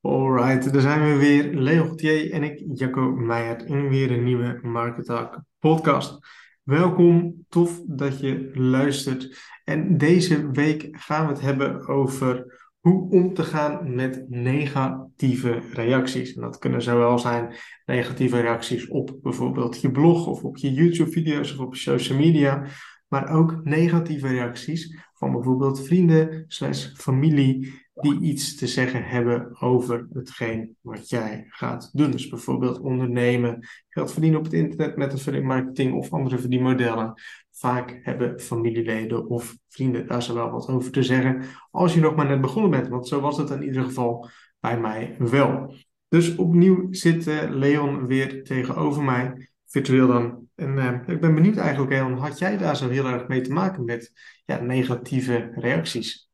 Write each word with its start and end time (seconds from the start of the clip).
Alright, 0.00 0.72
daar 0.72 0.82
zijn 0.82 1.12
we 1.12 1.16
weer. 1.16 1.54
Leo 1.54 1.84
Gauthier 1.84 2.32
en 2.32 2.42
ik, 2.42 2.62
Jacco 2.74 3.10
Meijert, 3.10 3.62
in 3.62 3.88
weer 3.88 4.10
een 4.10 4.24
nieuwe 4.24 4.58
Market 4.62 5.04
Talk 5.04 5.42
podcast. 5.58 6.18
Welkom, 6.62 7.44
tof 7.48 7.80
dat 7.86 8.20
je 8.20 8.50
luistert. 8.54 9.38
En 9.64 9.98
deze 9.98 10.50
week 10.50 10.88
gaan 10.90 11.26
we 11.26 11.32
het 11.32 11.40
hebben 11.40 11.86
over 11.86 12.58
hoe 12.80 13.10
om 13.10 13.34
te 13.34 13.42
gaan 13.42 13.94
met 13.94 14.24
negatieve 14.28 15.62
reacties. 15.72 16.34
En 16.34 16.40
dat 16.40 16.58
kunnen 16.58 16.82
zowel 16.82 17.18
zijn 17.18 17.54
negatieve 17.84 18.40
reacties 18.40 18.88
op 18.88 19.18
bijvoorbeeld 19.22 19.80
je 19.80 19.90
blog 19.90 20.26
of 20.26 20.42
op 20.44 20.56
je 20.56 20.72
YouTube-video's 20.72 21.52
of 21.52 21.58
op 21.58 21.74
social 21.74 22.18
media, 22.18 22.66
maar 23.08 23.32
ook 23.32 23.64
negatieve 23.64 24.28
reacties 24.28 24.98
van 25.14 25.32
bijvoorbeeld 25.32 25.86
vrienden 25.86 26.44
slash 26.46 26.86
familie 26.94 27.86
die 28.02 28.20
iets 28.20 28.54
te 28.54 28.66
zeggen 28.66 29.04
hebben 29.04 29.60
over 29.60 30.06
hetgeen 30.12 30.76
wat 30.80 31.08
jij 31.08 31.46
gaat 31.48 31.90
doen. 31.92 32.10
Dus 32.10 32.28
bijvoorbeeld 32.28 32.80
ondernemen, 32.80 33.66
geld 33.88 34.12
verdienen 34.12 34.38
op 34.38 34.44
het 34.44 34.54
internet 34.54 34.96
met 34.96 35.12
affiliate 35.12 35.46
marketing 35.46 35.94
of 35.94 36.12
andere 36.12 36.38
verdienmodellen. 36.38 37.14
Vaak 37.50 38.00
hebben 38.02 38.40
familieleden 38.40 39.28
of 39.28 39.56
vrienden 39.68 40.06
daar 40.06 40.22
zo 40.22 40.34
wel 40.34 40.50
wat 40.50 40.68
over 40.68 40.92
te 40.92 41.02
zeggen 41.02 41.42
als 41.70 41.94
je 41.94 42.00
nog 42.00 42.16
maar 42.16 42.26
net 42.26 42.40
begonnen 42.40 42.70
bent. 42.70 42.88
Want 42.88 43.08
zo 43.08 43.20
was 43.20 43.36
het 43.36 43.50
in 43.50 43.62
ieder 43.62 43.84
geval 43.84 44.28
bij 44.60 44.80
mij 44.80 45.16
wel. 45.18 45.74
Dus 46.08 46.36
opnieuw 46.36 46.86
zit 46.90 47.26
uh, 47.26 47.42
Leon 47.50 48.06
weer 48.06 48.44
tegenover 48.44 49.02
mij, 49.02 49.50
virtueel 49.66 50.06
dan. 50.06 50.46
En 50.54 50.76
uh, 50.76 51.00
ik 51.06 51.20
ben 51.20 51.34
benieuwd 51.34 51.56
eigenlijk, 51.56 51.90
Leon, 51.90 52.18
had 52.18 52.38
jij 52.38 52.56
daar 52.56 52.76
zo 52.76 52.88
heel 52.88 53.06
erg 53.06 53.28
mee 53.28 53.40
te 53.40 53.52
maken 53.52 53.84
met 53.84 54.12
ja, 54.44 54.60
negatieve 54.60 55.50
reacties? 55.54 56.27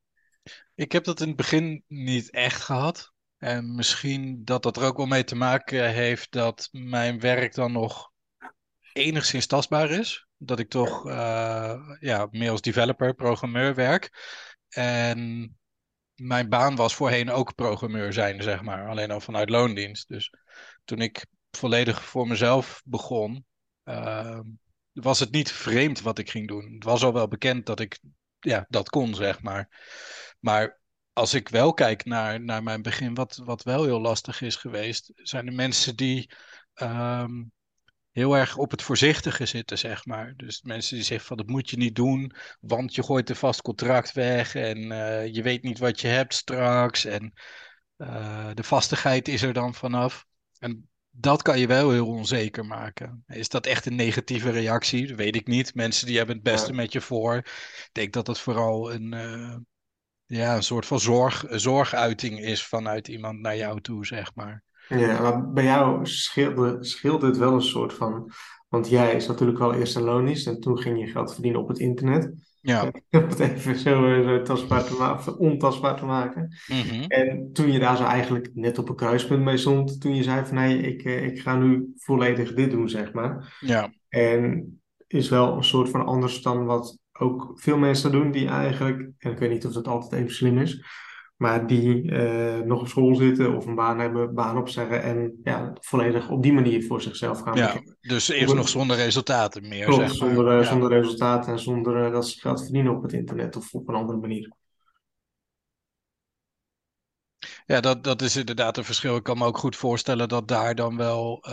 Ik 0.75 0.93
heb 0.93 1.05
dat 1.05 1.21
in 1.21 1.29
het 1.29 1.37
begin 1.37 1.85
niet 1.87 2.31
echt 2.31 2.63
gehad. 2.63 3.13
En 3.39 3.75
misschien 3.75 4.45
dat 4.45 4.63
dat 4.63 4.77
er 4.77 4.85
ook 4.85 4.97
wel 4.97 5.07
mee 5.07 5.25
te 5.25 5.35
maken 5.35 5.93
heeft 5.93 6.33
dat 6.33 6.69
mijn 6.73 7.21
werk 7.21 7.55
dan 7.55 7.73
nog 7.73 8.13
enigszins 8.93 9.47
tastbaar 9.47 9.91
is. 9.91 10.27
Dat 10.37 10.59
ik 10.59 10.69
toch 10.69 11.07
uh, 11.07 11.97
ja, 12.01 12.29
meer 12.31 12.51
als 12.51 12.61
developer, 12.61 13.15
programmeur 13.15 13.75
werk. 13.75 14.11
En 14.69 15.51
mijn 16.15 16.49
baan 16.49 16.77
was 16.77 16.95
voorheen 16.95 17.31
ook 17.31 17.55
programmeur 17.55 18.13
zijn, 18.13 18.43
zeg 18.43 18.63
maar. 18.63 18.89
Alleen 18.89 19.11
al 19.11 19.21
vanuit 19.21 19.51
loondienst. 19.51 20.09
Dus 20.09 20.33
toen 20.85 21.01
ik 21.01 21.27
volledig 21.51 22.05
voor 22.05 22.27
mezelf 22.27 22.83
begon, 22.85 23.45
uh, 23.85 24.41
was 24.93 25.21
het 25.21 25.31
niet 25.31 25.53
vreemd 25.53 26.01
wat 26.01 26.19
ik 26.19 26.31
ging 26.31 26.49
doen. 26.49 26.73
Het 26.75 26.85
was 26.85 27.05
al 27.05 27.13
wel 27.13 27.29
bekend 27.29 27.67
dat 27.67 27.81
ik 27.81 28.01
ja, 28.45 28.67
dat 28.69 28.89
kon, 28.89 29.15
zeg 29.15 29.43
maar. 29.43 29.69
Maar 30.41 30.81
als 31.13 31.35
ik 31.35 31.49
wel 31.49 31.75
kijk 31.75 32.05
naar, 32.05 32.41
naar 32.41 32.63
mijn 32.63 32.83
begin, 32.83 33.15
wat, 33.15 33.41
wat 33.45 33.63
wel 33.63 33.85
heel 33.85 34.01
lastig 34.01 34.41
is 34.41 34.57
geweest, 34.57 35.13
zijn 35.15 35.47
de 35.47 35.53
mensen 35.53 35.97
die 35.97 36.31
um, 36.75 37.53
heel 38.13 38.37
erg 38.37 38.57
op 38.57 38.71
het 38.71 38.83
voorzichtige 38.83 39.47
zitten, 39.47 39.79
zeg 39.79 40.05
maar. 40.05 40.33
Dus 40.37 40.63
mensen 40.63 40.97
die 40.97 41.05
zeggen 41.05 41.27
van 41.27 41.37
dat 41.37 41.47
moet 41.47 41.71
je 41.71 41.77
niet 41.77 41.95
doen, 41.95 42.35
want 42.61 42.95
je 42.95 43.03
gooit 43.03 43.31
een 43.31 43.37
vast 43.37 43.63
contract 43.63 44.13
weg 44.13 44.55
en 44.55 44.79
uh, 44.79 45.27
je 45.27 45.43
weet 45.43 45.63
niet 45.63 45.79
wat 45.79 46.01
je 46.01 46.09
hebt 46.09 46.35
straks 46.35 47.05
en 47.05 47.33
uh, 47.97 48.51
de 48.55 48.63
vastigheid 48.63 49.29
is 49.29 49.43
er 49.43 49.53
dan 49.53 49.75
vanaf. 49.75 50.27
En 50.59 50.89
dat 51.17 51.43
kan 51.43 51.59
je 51.59 51.67
wel 51.67 51.91
heel 51.91 52.07
onzeker 52.07 52.67
maken. 52.67 53.25
Is 53.27 53.49
dat 53.49 53.67
echt 53.67 53.87
een 53.87 53.95
negatieve 53.95 54.51
reactie? 54.51 55.07
Dat 55.07 55.17
weet 55.17 55.37
ik 55.37 55.47
niet. 55.47 55.75
Mensen 55.75 56.07
die 56.07 56.17
hebben 56.17 56.35
het 56.35 56.45
beste 56.45 56.71
ja. 56.71 56.77
met 56.77 56.93
je 56.93 57.01
voor. 57.01 57.37
Ik 57.37 57.89
denk 57.93 58.13
dat 58.13 58.27
het 58.27 58.39
vooral 58.39 58.93
een, 58.93 59.13
uh, 59.15 59.57
ja, 60.27 60.57
een 60.57 60.63
soort 60.63 60.87
van 60.87 61.01
zorg, 61.01 61.45
zorguiting 61.49 62.41
is 62.41 62.65
vanuit 62.65 63.09
iemand 63.09 63.41
naar 63.41 63.57
jou 63.57 63.81
toe, 63.81 64.07
zeg 64.07 64.35
maar. 64.35 64.63
Ja, 64.89 65.21
maar 65.21 65.53
bij 65.53 65.65
jou 65.65 66.07
scheelde, 66.07 66.77
scheelde 66.81 67.27
het 67.27 67.37
wel 67.37 67.53
een 67.53 67.63
soort 67.63 67.93
van. 67.93 68.33
Want 68.69 68.89
jij 68.89 69.15
is 69.15 69.27
natuurlijk 69.27 69.59
wel 69.59 69.75
eerst 69.75 69.97
een 69.97 70.03
loonist 70.03 70.47
en 70.47 70.61
toen 70.61 70.79
ging 70.79 71.01
je 71.01 71.07
geld 71.07 71.33
verdienen 71.33 71.61
op 71.61 71.69
het 71.69 71.79
internet. 71.79 72.33
Ja. 72.67 72.91
Om 73.11 73.29
het 73.29 73.39
even 73.39 73.77
zo, 73.77 74.23
zo 74.25 74.43
tastbaar 74.43 74.85
te 74.85 74.95
maken, 74.95 75.39
ontastbaar 75.39 75.97
te 75.97 76.05
maken. 76.05 76.57
Mm 76.67 76.81
-hmm. 76.81 77.05
En 77.09 77.53
toen 77.53 77.73
je 77.73 77.79
daar 77.79 77.97
zo 77.97 78.05
eigenlijk 78.05 78.51
net 78.55 78.79
op 78.79 78.89
een 78.89 78.97
kruispunt 78.97 79.43
mee 79.43 79.57
stond, 79.57 80.01
toen 80.01 80.15
je 80.15 80.23
zei 80.23 80.47
van 80.47 80.55
nee, 80.55 80.79
ik, 80.79 81.03
ik 81.05 81.41
ga 81.41 81.57
nu 81.57 81.93
volledig 81.97 82.55
dit 82.55 82.71
doen, 82.71 82.89
zeg 82.89 83.13
maar. 83.13 83.57
Ja. 83.61 83.93
En 84.09 84.73
is 85.07 85.29
wel 85.29 85.57
een 85.57 85.65
soort 85.65 85.89
van 85.89 86.05
anders 86.05 86.43
dan 86.43 86.65
wat 86.65 86.99
ook 87.13 87.53
veel 87.55 87.79
mensen 87.79 88.13
doen 88.13 88.31
die 88.31 88.49
eigenlijk, 88.49 89.11
en 89.19 89.31
ik 89.31 89.39
weet 89.39 89.51
niet 89.51 89.67
of 89.67 89.73
dat 89.73 89.89
altijd 89.89 90.13
even 90.13 90.35
slim 90.35 90.59
is, 90.59 90.85
maar 91.45 91.67
die 91.67 92.03
uh, 92.03 92.59
nog 92.59 92.81
op 92.81 92.89
school 92.89 93.15
zitten 93.15 93.57
of 93.57 93.67
een 93.67 93.75
baan 93.75 93.99
hebben, 93.99 94.35
baan 94.35 94.57
opzeggen 94.57 95.03
en 95.03 95.41
ja, 95.43 95.73
volledig 95.81 96.31
op 96.31 96.43
die 96.43 96.53
manier 96.53 96.85
voor 96.87 97.03
zichzelf 97.03 97.41
gaan 97.41 97.57
ja, 97.57 97.83
Dus 98.01 98.29
eerst 98.29 98.55
nog 98.55 98.69
zonder 98.69 98.97
resultaten 98.97 99.69
meer. 99.69 99.85
Klopt, 99.85 100.11
zeg 100.11 100.21
maar. 100.21 100.29
zonder, 100.29 100.57
ja. 100.57 100.63
zonder 100.63 100.91
resultaten 100.91 101.53
en 101.53 101.59
zonder 101.59 102.07
uh, 102.07 102.13
dat 102.13 102.29
ze 102.29 102.41
geld 102.41 102.63
verdienen 102.63 102.97
op 102.97 103.03
het 103.03 103.13
internet 103.13 103.57
of 103.57 103.75
op 103.75 103.89
een 103.89 103.95
andere 103.95 104.19
manier. 104.19 104.53
Ja, 107.67 107.81
dat, 107.81 108.05
dat 108.05 108.23
is 108.23 108.37
inderdaad 108.37 108.77
een 108.77 108.85
verschil. 108.85 109.17
Ik 109.17 109.23
kan 109.23 109.39
me 109.39 109.45
ook 109.45 109.59
goed 109.59 109.77
voorstellen 109.77 110.29
dat 110.29 110.49
daar 110.49 110.75
dan 110.75 110.97
wel 110.97 111.45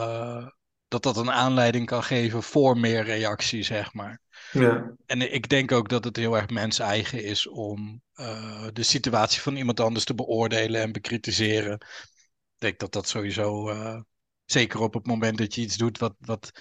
dat 0.91 1.03
dat 1.03 1.17
een 1.17 1.31
aanleiding 1.31 1.85
kan 1.85 2.03
geven 2.03 2.43
voor 2.43 2.77
meer 2.77 3.03
reactie, 3.03 3.63
zeg 3.63 3.93
maar. 3.93 4.21
Ja. 4.51 4.95
En 5.05 5.33
ik 5.33 5.49
denk 5.49 5.71
ook 5.71 5.89
dat 5.89 6.03
het 6.03 6.15
heel 6.15 6.35
erg 6.35 6.49
mens-eigen 6.49 7.23
is 7.23 7.47
om 7.47 8.01
uh, 8.15 8.67
de 8.73 8.83
situatie 8.83 9.41
van 9.41 9.55
iemand 9.55 9.79
anders 9.79 10.05
te 10.05 10.15
beoordelen 10.15 10.81
en 10.81 10.91
bekritiseren. 10.91 11.73
Ik 11.73 12.57
denk 12.57 12.79
dat 12.79 12.91
dat 12.91 13.07
sowieso, 13.07 13.69
uh, 13.69 13.99
zeker 14.45 14.79
op 14.79 14.93
het 14.93 15.05
moment 15.05 15.37
dat 15.37 15.55
je 15.55 15.61
iets 15.61 15.77
doet 15.77 15.97
wat, 15.97 16.15
wat, 16.19 16.51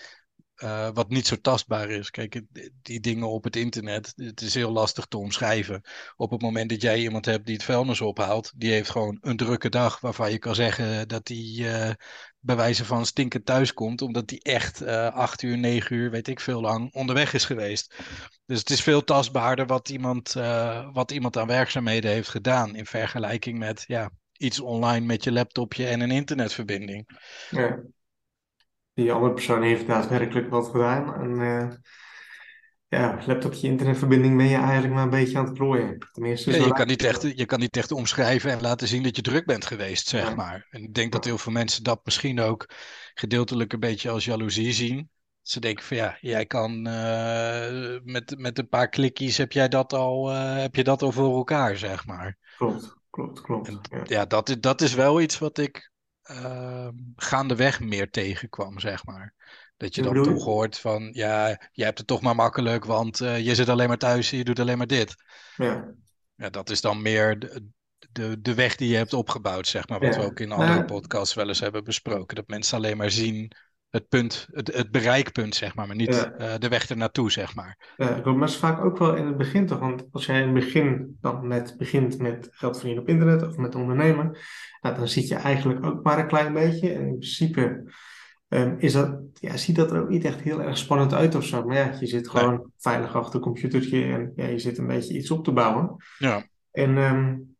uh, 0.56 0.88
wat 0.92 1.08
niet 1.08 1.26
zo 1.26 1.36
tastbaar 1.36 1.90
is. 1.90 2.10
Kijk, 2.10 2.42
die 2.82 3.00
dingen 3.00 3.28
op 3.28 3.44
het 3.44 3.56
internet, 3.56 4.12
het 4.16 4.40
is 4.40 4.54
heel 4.54 4.72
lastig 4.72 5.06
te 5.06 5.18
omschrijven. 5.18 5.82
Op 6.16 6.30
het 6.30 6.42
moment 6.42 6.70
dat 6.70 6.82
jij 6.82 6.98
iemand 6.98 7.24
hebt 7.24 7.46
die 7.46 7.54
het 7.54 7.64
vuilnis 7.64 8.00
ophaalt, 8.00 8.52
die 8.56 8.70
heeft 8.70 8.90
gewoon 8.90 9.18
een 9.20 9.36
drukke 9.36 9.68
dag 9.68 10.00
waarvan 10.00 10.30
je 10.30 10.38
kan 10.38 10.54
zeggen 10.54 11.08
dat 11.08 11.28
hij 11.28 11.96
bij 12.40 12.56
wijze 12.56 12.84
van 12.84 13.06
stinkend 13.06 13.46
thuis 13.46 13.74
komt, 13.74 14.02
omdat 14.02 14.30
hij 14.30 14.38
echt 14.42 14.82
uh, 14.82 15.06
acht 15.06 15.42
uur, 15.42 15.58
negen 15.58 15.96
uur, 15.96 16.10
weet 16.10 16.28
ik 16.28 16.40
veel 16.40 16.60
lang, 16.60 16.94
onderweg 16.94 17.32
is 17.34 17.44
geweest. 17.44 17.94
Dus 18.46 18.58
het 18.58 18.70
is 18.70 18.82
veel 18.82 19.04
tastbaarder 19.04 19.66
wat 19.66 19.88
iemand, 19.88 20.34
uh, 20.36 20.88
wat 20.92 21.10
iemand 21.10 21.36
aan 21.36 21.46
werkzaamheden 21.46 22.10
heeft 22.10 22.28
gedaan 22.28 22.74
in 22.74 22.86
vergelijking 22.86 23.58
met 23.58 23.84
ja, 23.86 24.10
iets 24.36 24.60
online 24.60 25.06
met 25.06 25.24
je 25.24 25.32
laptopje 25.32 25.86
en 25.86 26.00
een 26.00 26.10
internetverbinding. 26.10 27.08
Ja. 27.50 27.80
Die 28.94 29.12
andere 29.12 29.32
persoon 29.32 29.62
heeft 29.62 29.86
daadwerkelijk 29.86 30.50
wat 30.50 30.68
gedaan. 30.68 31.14
En 31.14 31.82
ja, 32.90 33.18
laptopje, 33.26 33.66
internetverbinding 33.66 34.36
ben 34.36 34.46
je 34.46 34.56
eigenlijk 34.56 34.94
maar 34.94 35.02
een 35.02 35.10
beetje 35.10 35.38
aan 35.38 35.44
het 35.44 35.54
klooien. 35.54 35.98
Tenminste, 36.12 36.50
ja, 36.50 36.64
je, 36.64 36.72
kan 36.72 36.86
niet 36.86 37.02
echt, 37.02 37.22
je 37.22 37.46
kan 37.46 37.58
niet 37.60 37.76
echt 37.76 37.92
omschrijven 37.92 38.50
en 38.50 38.60
laten 38.60 38.88
zien 38.88 39.02
dat 39.02 39.16
je 39.16 39.22
druk 39.22 39.46
bent 39.46 39.66
geweest, 39.66 40.08
zeg 40.08 40.28
Ja. 40.28 40.34
maar. 40.34 40.66
En 40.70 40.82
ik 40.82 40.94
denk 40.94 41.12
dat 41.12 41.24
heel 41.24 41.38
veel 41.38 41.52
mensen 41.52 41.82
dat 41.82 42.00
misschien 42.04 42.40
ook 42.40 42.68
gedeeltelijk 43.14 43.72
een 43.72 43.80
beetje 43.80 44.10
als 44.10 44.24
jaloezie 44.24 44.72
zien. 44.72 45.10
Ze 45.42 45.60
denken 45.60 45.84
van 45.84 45.96
ja, 45.96 46.16
jij 46.20 46.46
kan 46.46 46.88
uh, 46.88 47.98
met, 48.02 48.38
met 48.38 48.58
een 48.58 48.68
paar 48.68 48.88
klikjes 48.88 49.36
heb 49.36 49.52
jij 49.52 49.68
dat 49.68 49.92
al, 49.92 50.32
uh, 50.32 50.56
heb 50.56 50.74
je 50.74 50.84
dat 50.84 51.02
al 51.02 51.12
voor 51.12 51.36
elkaar, 51.36 51.76
zeg 51.76 52.06
maar. 52.06 52.38
Klopt, 52.56 52.96
klopt, 53.10 53.40
klopt. 53.40 53.68
En, 53.68 53.80
ja, 54.04 54.24
dat, 54.24 54.48
is, 54.48 54.60
dat 54.60 54.80
is 54.80 54.94
wel 54.94 55.20
iets 55.20 55.38
wat 55.38 55.58
ik 55.58 55.90
uh, 56.30 56.88
gaandeweg 57.16 57.80
meer 57.80 58.10
tegenkwam, 58.10 58.78
zeg 58.78 59.04
maar. 59.04 59.34
Dat 59.76 59.94
je 59.94 60.02
dan 60.02 60.22
toch 60.22 60.44
hoort 60.44 60.78
van, 60.78 61.10
ja, 61.12 61.48
je 61.72 61.84
hebt 61.84 61.98
het 61.98 62.06
toch 62.06 62.20
maar 62.20 62.34
makkelijk, 62.34 62.84
want 62.84 63.20
uh, 63.20 63.38
je 63.38 63.54
zit 63.54 63.68
alleen 63.68 63.88
maar 63.88 63.98
thuis 63.98 64.32
en 64.32 64.38
je 64.38 64.44
doet 64.44 64.58
alleen 64.58 64.78
maar 64.78 64.86
dit. 64.86 65.14
Ja. 65.56 65.94
Ja, 66.34 66.50
dat 66.50 66.70
is 66.70 66.80
dan 66.80 67.02
meer 67.02 67.38
de, 67.38 67.64
de, 68.12 68.40
de 68.40 68.54
weg 68.54 68.76
die 68.76 68.88
je 68.88 68.96
hebt 68.96 69.12
opgebouwd, 69.12 69.66
zeg 69.66 69.88
maar. 69.88 70.00
Wat 70.00 70.14
Ja. 70.14 70.20
we 70.20 70.26
ook 70.26 70.40
in 70.40 70.52
andere 70.52 70.78
Ja. 70.78 70.84
podcasts 70.84 71.34
wel 71.34 71.48
eens 71.48 71.60
hebben 71.60 71.84
besproken. 71.84 72.36
Dat 72.36 72.48
mensen 72.48 72.76
alleen 72.76 72.96
maar 72.96 73.10
zien 73.10 73.52
het 73.90 74.08
punt, 74.08 74.48
het, 74.50 74.74
het 74.74 74.90
bereikpunt, 74.90 75.54
zeg 75.54 75.74
maar, 75.74 75.86
maar 75.86 75.96
niet 75.96 76.14
Ja. 76.38 76.52
uh, 76.54 76.58
de 76.58 76.68
weg 76.68 76.88
ernaartoe, 76.88 77.30
zeg 77.30 77.54
maar. 77.54 77.94
Ja, 77.96 78.20
maar 78.24 78.38
dat 78.38 78.48
is 78.48 78.56
vaak 78.56 78.84
ook 78.84 78.98
wel 78.98 79.14
in 79.14 79.26
het 79.26 79.36
begin 79.36 79.66
toch? 79.66 79.78
Want 79.78 80.06
als 80.10 80.26
jij 80.26 80.38
in 80.40 80.44
het 80.44 80.54
begin 80.54 81.16
dan 81.20 81.46
met, 81.46 81.74
begint 81.78 82.18
met 82.18 82.48
geld 82.50 82.76
verdienen 82.76 83.02
op 83.02 83.08
internet 83.08 83.42
of 83.42 83.56
met 83.56 83.74
ondernemen, 83.74 84.36
nou, 84.80 84.96
dan 84.96 85.08
zit 85.08 85.28
je 85.28 85.34
eigenlijk 85.34 85.84
ook 85.84 86.02
maar 86.02 86.18
een 86.18 86.26
klein 86.26 86.52
beetje. 86.52 86.92
En 86.92 87.00
in 87.00 87.18
principe 87.18 87.92
um, 88.48 88.76
is 88.78 88.92
dat, 88.92 89.18
ja, 89.32 89.56
ziet 89.56 89.76
dat 89.76 89.90
er 89.90 90.00
ook 90.00 90.08
niet 90.08 90.24
echt 90.24 90.40
heel 90.40 90.62
erg 90.62 90.78
spannend 90.78 91.14
uit 91.14 91.34
of 91.34 91.44
zo. 91.44 91.64
Maar 91.64 91.76
ja, 91.76 91.96
je 92.00 92.06
zit 92.06 92.28
gewoon 92.28 92.70
veilig 92.78 93.14
achter 93.14 93.34
een 93.34 93.40
computertje 93.40 94.04
en 94.04 94.32
ja, 94.36 94.46
je 94.46 94.58
zit 94.58 94.78
een 94.78 94.86
beetje 94.86 95.14
iets 95.14 95.30
op 95.30 95.44
te 95.44 95.52
bouwen. 95.52 95.96
Ja, 96.18 96.46
En 96.70 96.96
um, 96.96 97.56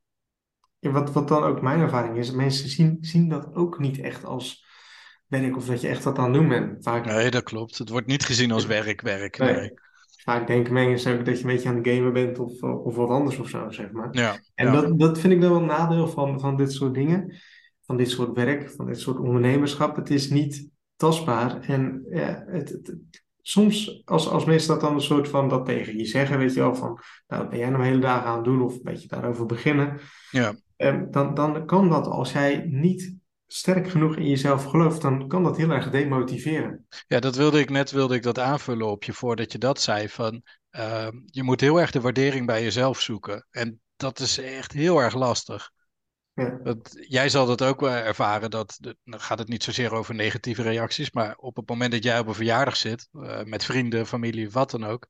ja, 0.78 0.90
wat, 0.90 1.12
wat 1.12 1.28
dan 1.28 1.42
ook 1.42 1.62
mijn 1.62 1.80
ervaring 1.80 2.16
is, 2.16 2.30
mensen 2.30 2.68
zien, 2.68 2.96
zien 3.00 3.28
dat 3.28 3.54
ook 3.54 3.78
niet 3.78 4.00
echt 4.00 4.24
als 4.24 4.68
werk 5.30 5.56
of 5.56 5.66
dat 5.66 5.80
je 5.80 5.88
echt 5.88 6.04
wat 6.04 6.18
aan 6.18 6.24
het 6.24 6.34
doen 6.34 6.48
bent. 6.48 6.82
Vaak 6.84 7.04
nee, 7.04 7.30
dat 7.30 7.42
klopt. 7.42 7.78
Het 7.78 7.88
wordt 7.88 8.06
niet 8.06 8.24
gezien 8.24 8.52
als 8.52 8.66
werk, 8.66 9.00
werk. 9.00 9.38
Nee. 9.38 9.54
Nee. 9.54 9.72
Vaak 10.24 10.46
denken 10.46 10.72
mensen 10.72 11.18
ook 11.18 11.24
dat 11.24 11.36
je 11.38 11.44
een 11.44 11.50
beetje 11.50 11.68
aan 11.68 11.76
het 11.76 11.88
gamen 11.88 12.12
bent 12.12 12.38
of, 12.38 12.62
of 12.62 12.96
wat 12.96 13.08
anders 13.08 13.38
of 13.38 13.48
zo, 13.48 13.70
zeg 13.70 13.90
maar. 13.90 14.08
Ja, 14.10 14.38
En 14.54 14.66
ja. 14.66 14.72
dat, 14.72 14.98
dat 14.98 15.18
vind 15.18 15.32
ik 15.32 15.40
dan 15.40 15.50
wel 15.50 15.60
een 15.60 15.66
nadeel 15.66 16.08
van, 16.08 16.40
van 16.40 16.56
dit 16.56 16.72
soort 16.72 16.94
dingen. 16.94 17.34
van 17.86 17.96
dit 17.96 18.10
soort 18.10 18.36
werk, 18.36 18.70
van 18.70 18.86
dit 18.86 19.00
soort 19.00 19.18
ondernemerschap. 19.18 19.96
Het 19.96 20.10
is 20.10 20.30
niet 20.30 20.68
tastbaar. 20.96 21.60
En 21.60 22.06
ja, 22.10 22.44
het, 22.46 22.68
het, 22.68 22.96
soms 23.42 24.02
als, 24.04 24.28
als 24.28 24.44
mensen 24.44 24.68
dat 24.68 24.80
dan 24.80 24.94
een 24.94 25.00
soort 25.00 25.28
van 25.28 25.48
dat 25.48 25.64
tegen 25.66 25.98
je 25.98 26.04
zeggen, 26.04 26.38
weet 26.38 26.54
je 26.54 26.60
wel, 26.60 26.74
van 26.74 27.00
nou, 27.28 27.48
ben 27.48 27.58
jij 27.58 27.68
nou 27.68 27.80
een 27.80 27.88
hele 27.88 28.00
dagen 28.00 28.28
aan 28.28 28.36
het 28.36 28.44
doen 28.44 28.62
of 28.62 28.74
een 28.74 28.82
beetje 28.82 29.08
daarover 29.08 29.46
beginnen. 29.46 30.00
Ja. 30.30 30.54
Um, 30.76 31.10
dan, 31.10 31.34
dan 31.34 31.66
kan 31.66 31.88
dat 31.88 32.06
als 32.06 32.32
jij 32.32 32.64
niet 32.68 33.14
sterk 33.52 33.90
genoeg 33.90 34.16
in 34.16 34.28
jezelf 34.28 34.64
gelooft, 34.64 35.02
dan 35.02 35.28
kan 35.28 35.42
dat 35.42 35.56
heel 35.56 35.70
erg 35.70 35.90
demotiveren. 35.90 36.86
Ja, 37.06 37.20
dat 37.20 37.36
wilde 37.36 37.58
ik 37.58 37.70
net 37.70 37.90
wilde 37.90 38.14
ik 38.14 38.22
dat 38.22 38.38
aanvullen 38.38 38.86
op 38.86 39.04
je 39.04 39.12
voordat 39.12 39.52
je 39.52 39.58
dat 39.58 39.80
zei. 39.80 40.08
Van, 40.08 40.42
uh, 40.72 41.08
je 41.24 41.42
moet 41.42 41.60
heel 41.60 41.80
erg 41.80 41.90
de 41.90 42.00
waardering 42.00 42.46
bij 42.46 42.62
jezelf 42.62 43.00
zoeken. 43.00 43.46
En 43.50 43.80
dat 43.96 44.18
is 44.18 44.38
echt 44.38 44.72
heel 44.72 44.98
erg 44.98 45.14
lastig. 45.14 45.70
Ja. 46.34 46.58
Dat, 46.62 46.96
jij 47.08 47.28
zal 47.28 47.46
dat 47.46 47.62
ook 47.62 47.80
wel 47.80 47.90
ervaren, 47.90 48.50
dat, 48.50 48.78
dan 48.80 49.20
gaat 49.20 49.38
het 49.38 49.48
niet 49.48 49.64
zozeer 49.64 49.92
over 49.92 50.14
negatieve 50.14 50.62
reacties, 50.62 51.10
maar 51.10 51.36
op 51.36 51.56
het 51.56 51.68
moment 51.68 51.92
dat 51.92 52.04
jij 52.04 52.18
op 52.18 52.26
een 52.26 52.34
verjaardag 52.34 52.76
zit, 52.76 53.08
uh, 53.12 53.42
met 53.42 53.64
vrienden, 53.64 54.06
familie, 54.06 54.50
wat 54.50 54.70
dan 54.70 54.84
ook, 54.84 55.06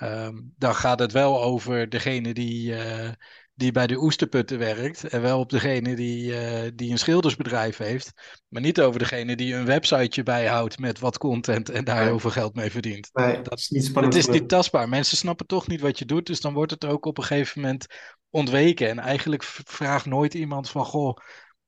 um, 0.00 0.52
dan 0.56 0.74
gaat 0.74 0.98
het 0.98 1.12
wel 1.12 1.42
over 1.42 1.88
degene 1.88 2.34
die, 2.34 2.72
uh, 2.72 3.10
die 3.54 3.72
bij 3.72 3.86
de 3.86 4.02
oesterputten 4.02 4.58
werkt. 4.58 5.04
En 5.04 5.22
wel 5.22 5.38
op 5.38 5.50
degene 5.50 5.96
die, 5.96 6.32
uh, 6.32 6.70
die 6.74 6.90
een 6.90 6.98
schildersbedrijf 6.98 7.76
heeft. 7.76 8.12
Maar 8.48 8.62
niet 8.62 8.80
over 8.80 8.98
degene 8.98 9.36
die 9.36 9.54
een 9.54 9.64
websiteje 9.64 10.22
bijhoudt 10.22 10.78
met 10.78 10.98
wat 10.98 11.18
content 11.18 11.68
en 11.68 11.84
daar 11.84 12.02
heel 12.02 12.18
veel 12.18 12.30
geld 12.30 12.54
mee 12.54 12.70
verdient. 12.70 13.10
Nee, 13.12 13.42
dat 13.42 13.58
is 13.58 13.68
niet 13.68 13.84
spannend. 13.84 14.14
Het 14.14 14.28
is 14.28 14.34
niet 14.40 14.48
tastbaar. 14.48 14.88
Mensen 14.88 15.16
snappen 15.16 15.46
toch 15.46 15.66
niet 15.66 15.80
wat 15.80 15.98
je 15.98 16.04
doet. 16.04 16.26
Dus 16.26 16.40
dan 16.40 16.54
wordt 16.54 16.70
het 16.70 16.84
ook 16.84 17.06
op 17.06 17.18
een 17.18 17.24
gegeven 17.24 17.60
moment 17.60 17.86
ontweken. 18.30 18.88
En 18.88 18.98
eigenlijk 18.98 19.42
vraagt 19.44 20.06
nooit 20.06 20.34
iemand 20.34 20.70
van, 20.70 20.84
goh, 20.84 21.16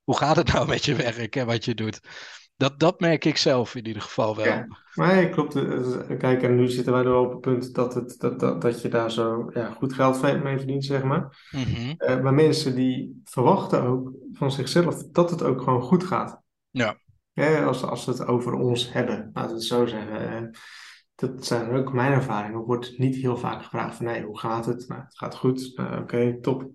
hoe 0.03 0.17
gaat 0.17 0.35
het 0.35 0.53
nou 0.53 0.67
met 0.67 0.85
je 0.85 0.95
werk 0.95 1.35
en 1.35 1.45
wat 1.45 1.65
je 1.65 1.73
doet? 1.73 1.99
Dat, 2.63 2.79
dat 2.79 2.99
merk 2.99 3.25
ik 3.25 3.37
zelf 3.37 3.75
in 3.75 3.87
ieder 3.87 4.01
geval 4.01 4.35
wel. 4.35 4.45
Ja, 4.45 4.67
maar 4.93 5.29
klopt. 5.29 5.53
Kijk, 6.17 6.43
en 6.43 6.55
nu 6.55 6.67
zitten 6.67 6.93
wij 6.93 7.03
er 7.03 7.15
op 7.15 7.31
het 7.31 7.41
punt 7.41 7.75
dat, 7.75 7.93
het, 7.93 8.15
dat, 8.19 8.39
dat, 8.39 8.61
dat 8.61 8.81
je 8.81 8.87
daar 8.89 9.11
zo 9.11 9.49
ja, 9.53 9.69
goed 9.71 9.93
geld 9.93 10.21
mee 10.21 10.57
verdient, 10.57 10.85
zeg 10.85 11.03
maar. 11.03 11.47
Mm-hmm. 11.51 11.95
Uh, 11.97 12.21
maar 12.21 12.33
mensen 12.33 12.75
die 12.75 13.21
verwachten 13.23 13.81
ook 13.81 14.11
van 14.31 14.51
zichzelf 14.51 15.03
dat 15.11 15.29
het 15.29 15.43
ook 15.43 15.61
gewoon 15.61 15.81
goed 15.81 16.03
gaat. 16.03 16.41
Ja. 16.69 16.97
ja 17.31 17.63
als, 17.63 17.83
als 17.83 18.05
we 18.05 18.11
het 18.11 18.25
over 18.25 18.53
ons 18.53 18.93
hebben, 18.93 19.29
laten 19.33 19.51
we 19.51 19.57
het 19.57 19.65
zo 19.65 19.85
zeggen. 19.85 20.51
Dat 21.15 21.45
zijn 21.45 21.71
ook 21.71 21.93
mijn 21.93 22.11
ervaringen. 22.11 22.59
Er 22.59 22.65
wordt 22.65 22.97
niet 22.97 23.15
heel 23.15 23.37
vaak 23.37 23.63
gevraagd 23.63 23.95
van, 23.95 24.05
nee, 24.05 24.23
hoe 24.23 24.39
gaat 24.39 24.65
het? 24.65 24.87
Nou, 24.87 25.01
het 25.01 25.17
gaat 25.17 25.35
goed. 25.35 25.71
Uh, 25.75 25.85
Oké, 25.85 26.01
okay, 26.01 26.37
top. 26.41 26.71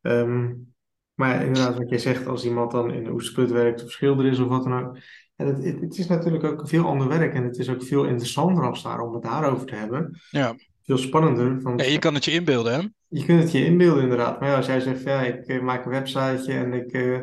Um, 0.00 0.74
maar 1.18 1.44
inderdaad, 1.44 1.76
wat 1.76 1.88
jij 1.88 1.98
zegt, 1.98 2.26
als 2.26 2.44
iemand 2.44 2.70
dan 2.70 2.92
in 2.92 3.04
de 3.04 3.10
oesterput 3.10 3.50
werkt 3.50 3.84
of 3.84 3.90
schilder 3.90 4.26
is 4.26 4.38
of 4.38 4.48
wat 4.48 4.64
dan 4.64 4.84
ook. 4.84 4.98
Ja, 5.36 5.44
het, 5.44 5.80
het, 5.80 5.98
is 5.98 6.06
natuurlijk 6.06 6.44
ook 6.44 6.68
veel 6.68 6.86
ander 6.86 7.08
werk 7.08 7.34
en 7.34 7.44
het 7.44 7.58
is 7.58 7.68
ook 7.68 7.82
veel 7.82 8.04
interessanter 8.04 8.64
als 8.64 8.82
daar 8.82 9.00
om 9.00 9.14
het 9.14 9.22
daarover 9.22 9.66
te 9.66 9.74
hebben. 9.74 10.20
Ja. 10.30 10.54
Veel 10.84 10.98
spannender. 10.98 11.76
Ja, 11.76 11.84
je 11.84 11.98
kan 11.98 12.14
het 12.14 12.24
je 12.24 12.30
inbeelden, 12.30 12.74
hè? 12.74 12.80
Je 13.08 13.24
kunt 13.24 13.42
het 13.42 13.52
je 13.52 13.64
inbeelden, 13.64 14.02
inderdaad. 14.02 14.40
Maar 14.40 14.48
ja, 14.48 14.56
als 14.56 14.66
jij 14.66 14.80
zegt, 14.80 15.02
ja, 15.02 15.20
ik 15.20 15.48
uh, 15.48 15.62
maak 15.62 15.84
een 15.84 15.90
websiteje 15.90 16.52
en 16.52 16.72
ik 16.72 16.92
uh, 16.92 17.18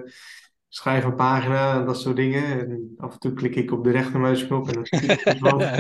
schrijf 0.70 1.04
een 1.04 1.16
pagina 1.16 1.80
en 1.80 1.86
dat 1.86 2.00
soort 2.00 2.16
dingen. 2.16 2.60
En 2.60 2.94
af 2.98 3.14
en 3.14 3.20
toe 3.20 3.34
klik 3.34 3.56
ik 3.56 3.72
op 3.72 3.84
de 3.84 3.92
rechtermuisknop 3.92 4.68
en 4.68 4.74
dan 5.40 5.60
ja, 5.60 5.76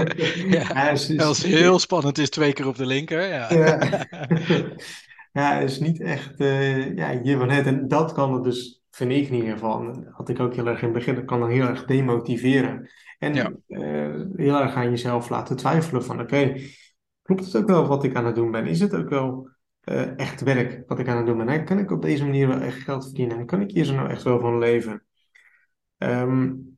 ja. 0.48 0.96
ja, 1.08 1.26
als 1.26 1.38
het 1.38 1.46
heel 1.46 1.80
spannend 1.80 2.18
is, 2.18 2.30
twee 2.30 2.54
keer 2.54 2.68
op 2.68 2.78
de 2.78 2.86
linker. 2.86 3.28
Ja. 3.28 3.50
ja. 5.42 5.60
is 5.60 5.80
niet 5.80 6.02
echt 6.02 6.40
uh, 6.40 6.96
ja, 6.96 7.10
je 7.10 7.38
van 7.38 7.50
het. 7.50 7.66
En 7.66 7.88
dat 7.88 8.14
kan 8.14 8.34
het 8.34 8.44
dus, 8.44 8.84
vind 8.92 9.12
ik 9.12 9.28
in 9.28 9.34
ieder 9.34 9.52
geval, 9.52 10.06
had 10.12 10.30
ik 10.30 10.40
ook 10.40 10.56
heel 10.56 10.68
erg 10.68 10.80
in 10.80 10.88
het 10.88 10.98
begin, 10.98 11.16
dat 11.16 11.26
kan 11.26 11.40
dan 11.40 11.50
heel 11.50 11.68
erg 11.68 11.86
demotiveren. 11.86 12.90
En 13.20 13.34
ja. 13.34 13.52
uh, 13.68 14.26
heel 14.36 14.62
erg 14.62 14.74
aan 14.76 14.90
jezelf 14.90 15.30
laten 15.30 15.56
twijfelen 15.56 16.04
van, 16.04 16.22
oké, 16.22 16.36
okay, 16.36 16.70
klopt 17.22 17.46
het 17.46 17.58
ook 17.58 17.68
wel 17.68 17.88
wat 17.88 18.04
ik 18.04 18.16
aan 18.16 18.26
het 18.26 18.36
doen 18.36 18.52
ben? 18.52 18.68
Is 18.68 18.80
het 18.80 18.96
ook 18.96 19.10
wel 19.10 19.50
uh, 19.90 20.20
echt 20.20 20.42
werk 20.42 20.84
wat 20.88 21.00
ik 21.00 21.08
aan 21.08 21.18
het 21.18 21.26
doen 21.26 21.38
ben? 21.38 21.50
En 21.50 21.66
kan 21.66 21.80
ik 21.80 21.92
op 21.92 22.02
deze 22.02 22.24
manier 22.24 22.48
wel 22.48 22.60
echt 22.60 22.80
geld 22.80 23.04
verdienen? 23.04 23.38
En 23.38 23.46
kan 23.46 23.62
ik 23.62 23.72
hier 23.72 23.86
zo 23.86 23.96
nou 23.96 24.10
echt 24.10 24.24
wel 24.24 24.40
van 24.40 24.58
leven? 24.58 25.04
Um, 25.98 26.78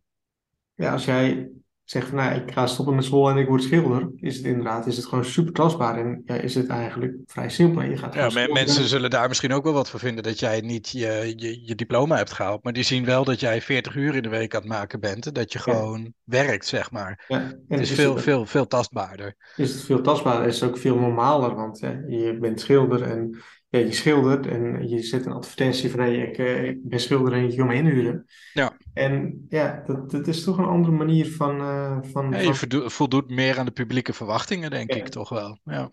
ja, 0.73 0.91
als 0.91 1.05
jij 1.05 1.49
zegt 1.89 2.07
van 2.07 2.17
nou, 2.17 2.35
ik 2.35 2.51
ga 2.51 2.67
stoppen 2.67 2.95
met 2.95 3.03
school 3.03 3.29
en 3.29 3.37
ik 3.37 3.47
word 3.47 3.63
schilder, 3.63 4.09
is 4.15 4.35
het 4.35 4.45
inderdaad 4.45 4.87
is 4.87 4.97
het 4.97 5.05
gewoon 5.05 5.25
super 5.25 5.53
tastbaar 5.53 5.97
en 5.97 6.21
ja, 6.25 6.35
is 6.35 6.55
het 6.55 6.67
eigenlijk 6.67 7.13
vrij 7.25 7.49
simpel. 7.49 7.81
En 7.81 7.89
je 7.89 7.97
gaat 7.97 8.13
ja, 8.13 8.29
men, 8.29 8.53
mensen 8.53 8.87
zullen 8.87 9.09
daar 9.09 9.27
misschien 9.27 9.53
ook 9.53 9.63
wel 9.63 9.73
wat 9.73 9.89
voor 9.89 9.99
vinden 9.99 10.23
dat 10.23 10.39
jij 10.39 10.61
niet 10.61 10.89
je, 10.89 11.33
je, 11.35 11.65
je, 11.65 11.75
diploma 11.75 12.15
hebt 12.15 12.33
gehaald, 12.33 12.63
maar 12.63 12.73
die 12.73 12.83
zien 12.83 13.05
wel 13.05 13.23
dat 13.23 13.39
jij 13.39 13.61
40 13.61 13.95
uur 13.95 14.15
in 14.15 14.21
de 14.21 14.29
week 14.29 14.55
aan 14.55 14.61
het 14.61 14.69
maken 14.69 14.99
bent 14.99 15.25
en 15.25 15.33
dat 15.33 15.53
je 15.53 15.59
gewoon 15.59 16.01
ja. 16.01 16.09
werkt, 16.23 16.65
zeg 16.65 16.91
maar. 16.91 17.25
Ja, 17.27 17.39
het 17.67 17.79
is, 17.79 17.89
is 17.89 17.95
veel, 17.95 18.13
het, 18.13 18.23
veel, 18.23 18.45
veel 18.45 18.67
tastbaarder. 18.67 19.35
Is 19.55 19.73
het 19.73 19.83
veel 19.83 20.01
tastbaarder, 20.01 20.47
is 20.47 20.59
het 20.59 20.69
ook 20.69 20.77
veel 20.77 20.99
normaler, 20.99 21.55
want 21.55 21.79
je 22.07 22.37
bent 22.41 22.59
schilder 22.59 23.01
en 23.01 23.37
ja, 23.69 23.79
je 23.79 23.91
schildert 23.91 24.47
en 24.47 24.87
je 24.89 25.01
zet 25.03 25.25
een 25.25 25.31
advertentie 25.31 25.89
van 25.89 25.99
hey, 25.99 26.15
ik, 26.15 26.37
ik 26.69 26.89
ben 26.89 26.99
schilder 26.99 27.33
en 27.33 27.49
je 27.49 27.55
wil 27.55 27.65
me 27.65 27.73
inhuren. 27.73 28.25
Ja. 28.53 28.77
En 28.93 29.45
ja, 29.49 29.83
dat, 29.85 30.11
dat 30.11 30.27
is 30.27 30.43
toch 30.43 30.57
een 30.57 30.65
andere 30.65 30.95
manier 30.95 31.31
van. 31.31 31.61
Uh, 31.61 31.97
van, 32.01 32.31
ja, 32.31 32.37
je 32.37 32.89
voldoet 32.89 33.29
meer 33.29 33.59
aan 33.59 33.65
de 33.65 33.71
publieke 33.71 34.13
verwachtingen, 34.13 34.69
denk 34.69 34.93
ja. 34.93 34.97
ik 34.97 35.07
toch 35.07 35.29
wel. 35.29 35.59
Ja. 35.63 35.91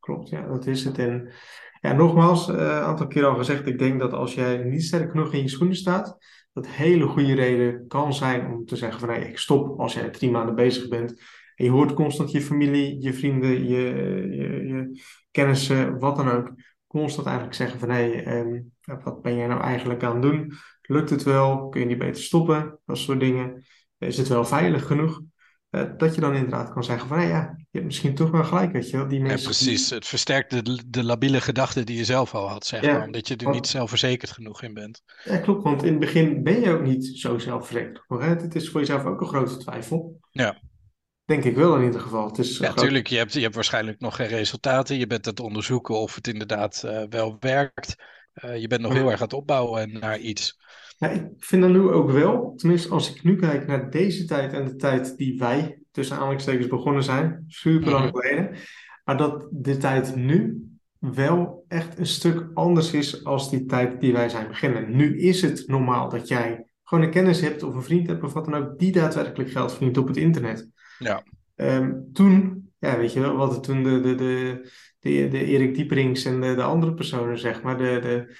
Klopt, 0.00 0.28
ja, 0.28 0.46
dat 0.46 0.66
is 0.66 0.84
het. 0.84 0.98
En 0.98 1.32
ja, 1.80 1.92
nogmaals, 1.92 2.48
een 2.48 2.54
uh, 2.54 2.82
aantal 2.82 3.06
keer 3.06 3.24
al 3.24 3.36
gezegd, 3.36 3.66
ik 3.66 3.78
denk 3.78 4.00
dat 4.00 4.12
als 4.12 4.34
jij 4.34 4.56
niet 4.56 4.84
sterk 4.84 5.10
genoeg 5.10 5.32
in 5.32 5.42
je 5.42 5.48
schoenen 5.48 5.76
staat, 5.76 6.16
dat 6.52 6.66
hele 6.66 7.06
goede 7.06 7.34
reden 7.34 7.86
kan 7.88 8.14
zijn 8.14 8.52
om 8.52 8.64
te 8.64 8.76
zeggen 8.76 9.00
van 9.00 9.08
hey, 9.08 9.28
ik 9.28 9.38
stop 9.38 9.80
als 9.80 9.94
jij 9.94 10.10
drie 10.10 10.30
maanden 10.30 10.54
bezig 10.54 10.88
bent. 10.88 11.20
En 11.54 11.64
je 11.64 11.70
hoort 11.70 11.92
constant 11.92 12.30
je 12.30 12.40
familie, 12.40 13.02
je 13.02 13.12
vrienden, 13.12 13.68
je, 13.68 13.82
je, 14.30 14.66
je 14.66 15.02
kennissen, 15.30 15.98
wat 15.98 16.16
dan 16.16 16.30
ook 16.30 16.52
constant 17.00 17.26
eigenlijk 17.26 17.56
zeggen 17.56 17.78
van 17.78 17.90
hé, 17.90 18.22
hey, 18.22 18.38
um, 18.40 18.72
wat 19.04 19.22
ben 19.22 19.36
jij 19.36 19.46
nou 19.46 19.60
eigenlijk 19.60 20.02
aan 20.02 20.12
het 20.12 20.22
doen? 20.22 20.52
Lukt 20.82 21.10
het 21.10 21.22
wel? 21.22 21.68
Kun 21.68 21.80
je 21.80 21.86
niet 21.86 21.98
beter 21.98 22.22
stoppen? 22.22 22.78
Dat 22.86 22.98
soort 22.98 23.20
dingen. 23.20 23.64
Is 23.98 24.16
het 24.16 24.28
wel 24.28 24.44
veilig 24.44 24.86
genoeg? 24.86 25.20
Uh, 25.70 25.82
dat 25.96 26.14
je 26.14 26.20
dan 26.20 26.34
inderdaad 26.34 26.72
kan 26.72 26.84
zeggen 26.84 27.08
van 27.08 27.18
hé, 27.18 27.24
hey, 27.24 27.32
ja, 27.32 27.54
je 27.56 27.66
hebt 27.70 27.84
misschien 27.84 28.14
toch 28.14 28.30
wel 28.30 28.44
gelijk, 28.44 28.72
weet 28.72 28.90
je 28.90 28.96
wel. 28.96 29.08
Die 29.08 29.20
mensen 29.20 29.38
ja, 29.38 29.44
precies. 29.44 29.90
Het 29.90 30.06
versterkt 30.06 30.50
de, 30.50 30.82
de 30.86 31.04
labiele 31.04 31.40
gedachten 31.40 31.86
die 31.86 31.96
je 31.96 32.04
zelf 32.04 32.34
al 32.34 32.48
had, 32.48 32.66
zeg 32.66 32.82
ja, 32.82 32.92
maar. 32.92 33.06
Omdat 33.06 33.28
je 33.28 33.36
er 33.36 33.44
want, 33.44 33.54
niet 33.54 33.66
zelfverzekerd 33.66 34.30
genoeg 34.30 34.62
in 34.62 34.74
bent. 34.74 35.02
Ja, 35.24 35.36
klopt. 35.36 35.62
Want 35.62 35.82
in 35.82 35.90
het 35.90 36.00
begin 36.00 36.42
ben 36.42 36.60
je 36.60 36.70
ook 36.70 36.82
niet 36.82 37.06
zo 37.06 37.38
zelfverzekerd. 37.38 38.04
Maar 38.08 38.28
het 38.28 38.54
is 38.54 38.70
voor 38.70 38.80
jezelf 38.80 39.04
ook 39.04 39.20
een 39.20 39.26
grote 39.26 39.56
twijfel. 39.56 40.20
Ja. 40.30 40.60
Denk 41.24 41.44
ik 41.44 41.56
wel 41.56 41.76
in 41.76 41.84
ieder 41.84 42.00
geval. 42.00 42.26
Het 42.26 42.38
is 42.38 42.58
ja, 42.58 42.68
natuurlijk. 42.68 43.06
Je 43.06 43.16
hebt, 43.16 43.32
je 43.32 43.40
hebt 43.40 43.54
waarschijnlijk 43.54 44.00
nog 44.00 44.16
geen 44.16 44.26
resultaten. 44.26 44.98
Je 44.98 45.06
bent 45.06 45.26
aan 45.26 45.32
het 45.32 45.42
onderzoeken 45.42 45.94
of 45.94 46.14
het 46.14 46.28
inderdaad 46.28 46.82
uh, 46.86 47.02
wel 47.08 47.36
werkt. 47.40 47.94
Uh, 48.44 48.56
je 48.56 48.66
bent 48.66 48.80
nog 48.80 48.92
heel 48.92 49.10
erg 49.10 49.20
aan 49.20 49.26
het 49.26 49.32
opbouwen 49.32 49.92
naar 49.92 50.18
iets. 50.18 50.58
Ja, 50.96 51.08
ik 51.08 51.26
vind 51.38 51.62
dan 51.62 51.72
nu 51.72 51.80
ook 51.80 52.10
wel, 52.10 52.52
tenminste 52.56 52.88
als 52.88 53.14
ik 53.14 53.22
nu 53.22 53.36
kijk 53.36 53.66
naar 53.66 53.90
deze 53.90 54.24
tijd 54.24 54.52
en 54.52 54.64
de 54.64 54.76
tijd 54.76 55.16
die 55.16 55.38
wij 55.38 55.78
tussen 55.90 56.16
aanhalingstekens 56.16 56.66
begonnen 56.66 57.02
zijn, 57.02 57.44
super 57.48 57.90
lang 57.90 58.04
Mhm. 58.04 58.16
geleden, 58.16 58.56
maar 59.04 59.16
dat 59.16 59.48
de 59.50 59.76
tijd 59.76 60.16
nu 60.16 60.68
wel 60.98 61.64
echt 61.68 61.98
een 61.98 62.06
stuk 62.06 62.46
anders 62.54 62.92
is 62.92 63.24
als 63.24 63.50
die 63.50 63.64
tijd 63.64 64.00
die 64.00 64.12
wij 64.12 64.28
zijn 64.28 64.48
beginnen. 64.48 64.96
Nu 64.96 65.20
is 65.20 65.42
het 65.42 65.64
normaal 65.66 66.08
dat 66.08 66.28
jij 66.28 66.66
gewoon 66.84 67.04
een 67.04 67.10
kennis 67.10 67.40
hebt 67.40 67.62
of 67.62 67.74
een 67.74 67.82
vriend 67.82 68.06
hebt 68.06 68.22
of 68.22 68.32
wat 68.32 68.44
dan 68.44 68.54
ook, 68.54 68.78
die 68.78 68.92
daadwerkelijk 68.92 69.50
geld 69.50 69.70
verdient 69.70 69.98
op 69.98 70.06
het 70.06 70.16
internet. 70.16 70.68
Ja. 71.04 71.22
Ehm, 71.54 71.92
toen, 72.12 72.64
ja, 72.78 72.96
weet 72.96 73.12
je 73.12 73.20
wel, 73.20 73.36
wat 73.36 73.62
toen 73.62 73.82
de, 73.82 74.00
de, 74.00 74.14
de, 74.14 74.60
de, 74.98 75.28
de 75.28 75.44
Erik 75.44 75.74
Dieperings 75.74 76.24
en 76.24 76.40
de, 76.40 76.54
de 76.54 76.62
andere 76.62 76.94
personen, 76.94 77.38
zeg 77.38 77.62
maar, 77.62 77.78
de, 77.78 77.98
de, 78.02 78.36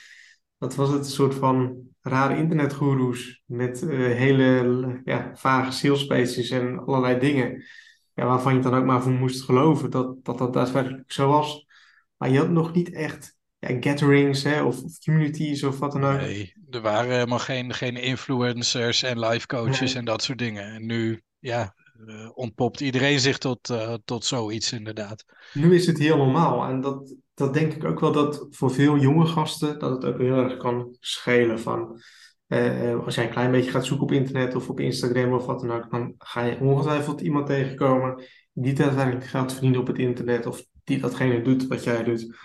wat 0.56 0.75
was 0.75 0.88
het, 0.88 0.99
een 0.99 1.11
soort 1.11 1.35
van 1.35 1.76
rare 2.00 2.37
internetgoeroes 2.37 3.42
met 3.47 3.83
uh, 3.83 3.90
hele 4.16 5.00
ja, 5.04 5.30
vage 5.35 5.71
salespages 5.71 6.50
en 6.50 6.78
allerlei 6.78 7.18
dingen, 7.18 7.64
ja, 8.14 8.26
waarvan 8.26 8.54
je 8.54 8.61
dan 8.61 8.75
ook 8.75 8.85
maar 8.85 9.02
voor 9.02 9.12
moest 9.12 9.42
geloven 9.44 9.90
dat 9.90 10.25
dat, 10.25 10.38
dat 10.38 10.52
daadwerkelijk 10.52 11.12
zo 11.12 11.28
was. 11.28 11.66
Maar 12.16 12.30
je 12.30 12.38
had 12.38 12.50
nog 12.50 12.75
niet 12.75 12.92
echt 12.92 13.37
ja, 13.59 13.76
gatherings 13.80 14.42
hè, 14.42 14.62
of, 14.62 14.83
of 14.83 14.99
communities 14.99 15.62
of 15.62 15.78
wat 15.78 15.92
dan 15.92 16.04
ook. 16.04 16.21
Nee, 16.21 16.52
er 16.71 16.80
waren 16.80 17.12
helemaal 17.12 17.38
geen, 17.38 17.75
geen 17.75 17.97
influencers 17.97 19.02
en 19.02 19.18
life 19.18 19.47
coaches 19.47 19.80
Nee. 19.80 19.94
en 19.94 20.04
dat 20.04 20.23
soort 20.23 20.38
dingen. 20.38 20.64
En 20.64 20.87
nu, 20.87 21.23
ja, 21.38 21.75
ontpopt 22.34 22.80
iedereen 22.80 23.20
zich 23.20 23.38
tot, 23.38 23.70
uh, 23.70 23.94
tot 24.04 24.24
zoiets 24.24 24.72
inderdaad. 24.72 25.24
Nu 25.52 25.74
is 25.74 25.86
het 25.86 25.98
heel 25.98 26.16
normaal. 26.16 26.64
En 26.64 26.80
dat, 26.80 27.14
dat 27.34 27.54
denk 27.54 27.72
ik 27.72 27.84
ook 27.84 28.00
wel 28.00 28.12
dat 28.12 28.46
voor 28.50 28.70
veel 28.70 28.98
jonge 28.98 29.26
gasten 29.26 29.78
dat 29.78 29.90
het 29.90 30.04
ook 30.04 30.18
heel 30.18 30.36
erg 30.36 30.56
kan 30.56 30.96
schelen 31.00 31.60
van 31.60 32.00
uh, 32.48 33.04
als 33.04 33.14
jij 33.14 33.24
een 33.24 33.30
klein 33.30 33.50
beetje 33.50 33.70
gaat 33.70 33.84
zoeken 33.84 34.06
op 34.06 34.12
internet 34.12 34.54
of 34.54 34.68
op 34.68 34.80
Instagram 34.80 35.32
of 35.32 35.46
wat 35.46 35.60
dan 35.60 35.72
ook, 35.72 35.90
dan 35.90 36.14
ga 36.18 36.42
je 36.42 36.60
ongetwijfeld 36.60 37.20
iemand 37.20 37.46
tegenkomen 37.46 38.22
die 38.52 38.72
daadwerkelijk 38.72 39.26
geld 39.26 39.52
verdient 39.52 39.76
op 39.76 39.86
het 39.86 39.98
internet 39.98 40.46
of 40.46 40.64
die 40.84 41.00
datgene 41.00 41.42
doet 41.42 41.66
wat 41.66 41.84
jij 41.84 42.04
doet 42.04 42.36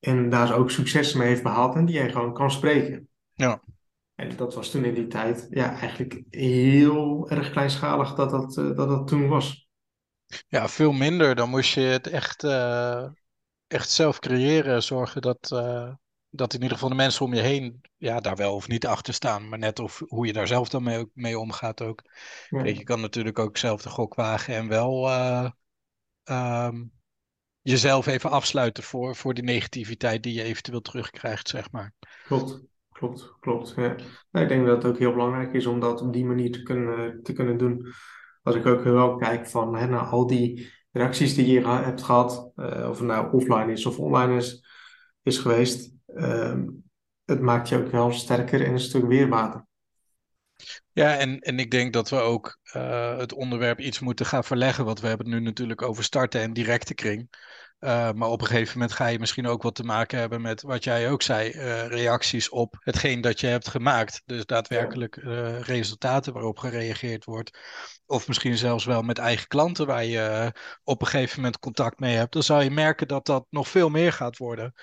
en 0.00 0.28
daar 0.28 0.54
ook 0.56 0.70
succes 0.70 1.14
mee 1.14 1.28
heeft 1.28 1.42
behaald 1.42 1.74
en 1.74 1.84
die 1.84 1.94
jij 1.94 2.10
gewoon 2.10 2.32
kan 2.32 2.50
spreken. 2.50 3.08
Ja. 3.32 3.62
En 4.18 4.36
dat 4.36 4.54
was 4.54 4.70
toen 4.70 4.84
in 4.84 4.94
die 4.94 5.06
tijd 5.06 5.46
ja, 5.50 5.78
eigenlijk 5.78 6.22
heel 6.30 7.30
erg 7.30 7.50
kleinschalig 7.50 8.14
dat 8.14 8.30
dat, 8.30 8.54
dat, 8.54 8.76
dat 8.76 9.08
toen 9.08 9.28
was. 9.28 9.68
Ja, 10.48 10.68
veel 10.68 10.92
minder. 10.92 11.34
Dan 11.34 11.50
moest 11.50 11.74
je 11.74 11.80
het 11.80 12.06
echt, 12.06 12.44
echt 13.66 13.90
zelf 13.90 14.18
creëren. 14.18 14.82
Zorgen 14.82 15.22
dat, 15.22 15.48
dat 16.30 16.54
in 16.54 16.62
ieder 16.62 16.74
geval 16.74 16.88
de 16.88 16.94
mensen 16.94 17.24
om 17.24 17.34
je 17.34 17.40
heen 17.40 17.80
ja, 17.96 18.20
daar 18.20 18.36
wel 18.36 18.54
of 18.54 18.68
niet 18.68 18.86
achter 18.86 19.14
staan. 19.14 19.48
Maar 19.48 19.58
net 19.58 19.78
of 19.78 20.02
hoe 20.06 20.26
je 20.26 20.32
daar 20.32 20.46
zelf 20.46 20.68
dan 20.68 20.82
mee, 20.82 21.10
mee 21.14 21.38
omgaat 21.38 21.82
ook. 21.82 22.02
Ja. 22.48 22.64
je 22.64 22.84
kan 22.84 23.00
natuurlijk 23.00 23.38
ook 23.38 23.56
zelf 23.56 23.82
de 23.82 23.88
gok 23.88 24.14
wagen 24.14 24.54
en 24.54 24.68
wel 24.68 25.08
uh, 25.08 25.50
um, 26.24 26.92
jezelf 27.60 28.06
even 28.06 28.30
afsluiten 28.30 28.82
voor, 28.82 29.16
voor 29.16 29.34
die 29.34 29.44
negativiteit 29.44 30.22
die 30.22 30.34
je 30.34 30.42
eventueel 30.42 30.80
terugkrijgt, 30.80 31.48
zeg 31.48 31.70
maar. 31.70 31.92
Klopt, 32.24 32.60
klopt, 32.98 33.36
klopt. 33.40 33.72
Ja. 33.76 33.94
Nou, 34.30 34.44
ik 34.44 34.48
denk 34.48 34.66
dat 34.66 34.82
het 34.82 34.92
ook 34.92 34.98
heel 34.98 35.12
belangrijk 35.12 35.52
is 35.52 35.66
om 35.66 35.80
dat 35.80 36.02
op 36.02 36.12
die 36.12 36.24
manier 36.24 36.52
te 36.52 36.62
kunnen, 36.62 37.22
te 37.22 37.32
kunnen 37.32 37.56
doen. 37.56 37.86
Als 38.42 38.54
ik 38.54 38.66
ook 38.66 38.82
wel 38.82 39.16
kijk 39.16 39.46
van 39.46 39.76
hè, 39.76 39.86
naar 39.86 40.04
al 40.04 40.26
die 40.26 40.72
reacties 40.90 41.34
die 41.34 41.46
je 41.46 41.66
hebt 41.66 42.02
gehad, 42.02 42.52
uh, 42.56 42.88
of 42.88 42.98
het 42.98 43.06
nou 43.06 43.32
offline 43.32 43.72
is 43.72 43.86
of 43.86 43.98
online 43.98 44.36
is, 44.36 44.66
is 45.22 45.38
geweest, 45.38 45.92
uh, 46.06 46.58
het 47.24 47.40
maakt 47.40 47.68
je 47.68 47.76
ook 47.76 47.90
wel 47.90 48.12
sterker 48.12 48.64
en 48.64 48.72
een 48.72 48.80
stuk 48.80 49.06
weerbaarder. 49.06 49.66
Ja, 50.92 51.16
en, 51.16 51.38
en 51.38 51.58
ik 51.58 51.70
denk 51.70 51.92
dat 51.92 52.08
we 52.08 52.16
ook 52.16 52.58
uh, 52.76 53.16
het 53.16 53.32
onderwerp 53.32 53.80
iets 53.80 54.00
moeten 54.00 54.26
gaan 54.26 54.44
verleggen. 54.44 54.84
Want 54.84 55.00
we 55.00 55.06
hebben 55.06 55.26
het 55.26 55.34
nu 55.34 55.44
natuurlijk 55.44 55.82
over 55.82 56.04
starten 56.04 56.40
en 56.40 56.52
directe 56.52 56.94
kring. 56.94 57.28
Uh, 57.80 58.12
maar 58.12 58.28
op 58.28 58.40
een 58.40 58.46
gegeven 58.46 58.72
moment 58.72 58.92
ga 58.92 59.06
je 59.06 59.18
misschien 59.18 59.46
ook 59.46 59.62
wat 59.62 59.74
te 59.74 59.82
maken 59.82 60.18
hebben 60.18 60.40
met 60.40 60.62
wat 60.62 60.84
jij 60.84 61.10
ook 61.10 61.22
zei, 61.22 61.52
uh, 61.52 61.86
reacties 61.86 62.48
op 62.48 62.76
hetgeen 62.80 63.20
dat 63.20 63.40
je 63.40 63.46
hebt 63.46 63.68
gemaakt. 63.68 64.22
Dus 64.26 64.46
daadwerkelijk 64.46 65.16
uh, 65.16 65.60
resultaten 65.60 66.32
waarop 66.32 66.58
gereageerd 66.58 67.24
wordt. 67.24 67.58
Of 68.06 68.28
misschien 68.28 68.56
zelfs 68.56 68.84
wel 68.84 69.02
met 69.02 69.18
eigen 69.18 69.48
klanten 69.48 69.86
waar 69.86 70.04
je 70.04 70.52
op 70.84 71.00
een 71.00 71.06
gegeven 71.06 71.36
moment 71.36 71.58
contact 71.58 71.98
mee 71.98 72.16
hebt. 72.16 72.32
Dan 72.32 72.42
zal 72.42 72.60
je 72.60 72.70
merken 72.70 73.08
dat 73.08 73.26
dat 73.26 73.46
nog 73.50 73.68
veel 73.68 73.88
meer 73.88 74.12
gaat 74.12 74.36
worden. 74.36 74.74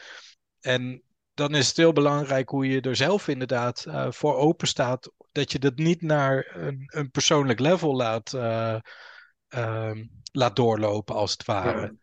En 0.59 1.03
dan 1.33 1.55
is 1.55 1.67
het 1.67 1.77
heel 1.77 1.93
belangrijk 1.93 2.49
hoe 2.49 2.67
je 2.67 2.81
er 2.81 2.95
zelf 2.95 3.27
inderdaad 3.27 3.85
voor 4.09 4.35
open 4.35 4.67
staat. 4.67 5.11
Dat 5.31 5.51
je 5.51 5.59
dat 5.59 5.75
niet 5.75 6.01
naar 6.01 6.51
een, 6.53 6.83
een 6.85 7.11
persoonlijk 7.11 7.59
level 7.59 7.95
laat, 7.95 8.33
uh, 8.33 9.91
laat 10.31 10.55
doorlopen, 10.55 11.15
als 11.15 11.31
het 11.31 11.45
ware. 11.45 11.95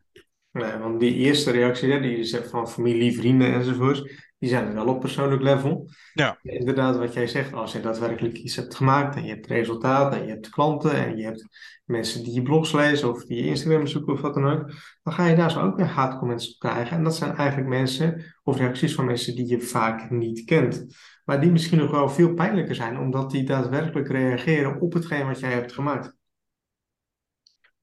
Nee, 0.52 0.76
want 0.76 1.00
die 1.00 1.14
eerste 1.14 1.50
reactie, 1.50 2.00
die 2.00 2.16
je 2.16 2.24
zegt 2.24 2.50
van 2.50 2.68
familie, 2.68 3.16
vrienden 3.16 3.52
enzovoort, 3.52 4.32
die 4.38 4.48
zijn 4.48 4.74
wel 4.74 4.86
op 4.86 5.00
persoonlijk 5.00 5.42
level. 5.42 5.90
Ja. 6.12 6.38
Inderdaad, 6.42 6.96
wat 6.96 7.14
jij 7.14 7.26
zegt, 7.26 7.52
als 7.52 7.72
je 7.72 7.80
daadwerkelijk 7.80 8.36
iets 8.36 8.56
hebt 8.56 8.74
gemaakt 8.74 9.16
en 9.16 9.24
je 9.24 9.30
hebt 9.30 9.46
resultaat 9.46 10.14
en 10.14 10.22
je 10.22 10.30
hebt 10.30 10.48
klanten 10.48 10.92
en 10.92 11.16
je 11.16 11.24
hebt 11.24 11.46
mensen 11.84 12.24
die 12.24 12.34
je 12.34 12.42
blogs 12.42 12.72
lezen 12.72 13.10
of 13.10 13.24
die 13.24 13.36
je 13.36 13.48
Instagram 13.48 13.86
zoeken 13.86 14.12
of 14.12 14.20
wat 14.20 14.34
dan 14.34 14.50
ook, 14.50 14.72
dan 15.02 15.12
ga 15.12 15.26
je 15.26 15.36
daar 15.36 15.50
zo 15.50 15.60
ook 15.60 15.76
weer 15.76 15.86
haatcomments 15.86 16.52
op 16.52 16.58
krijgen. 16.58 16.96
En 16.96 17.04
dat 17.04 17.16
zijn 17.16 17.36
eigenlijk 17.36 17.68
mensen 17.68 18.34
of 18.42 18.56
reacties 18.56 18.94
van 18.94 19.04
mensen 19.04 19.34
die 19.34 19.46
je 19.46 19.60
vaak 19.60 20.10
niet 20.10 20.44
kent. 20.44 20.86
Maar 21.24 21.40
die 21.40 21.50
misschien 21.50 21.78
nog 21.78 21.90
wel 21.90 22.08
veel 22.08 22.34
pijnlijker 22.34 22.74
zijn, 22.74 22.98
omdat 22.98 23.30
die 23.30 23.44
daadwerkelijk 23.44 24.08
reageren 24.08 24.80
op 24.80 24.92
hetgeen 24.92 25.26
wat 25.26 25.40
jij 25.40 25.52
hebt 25.52 25.72
gemaakt. 25.72 26.16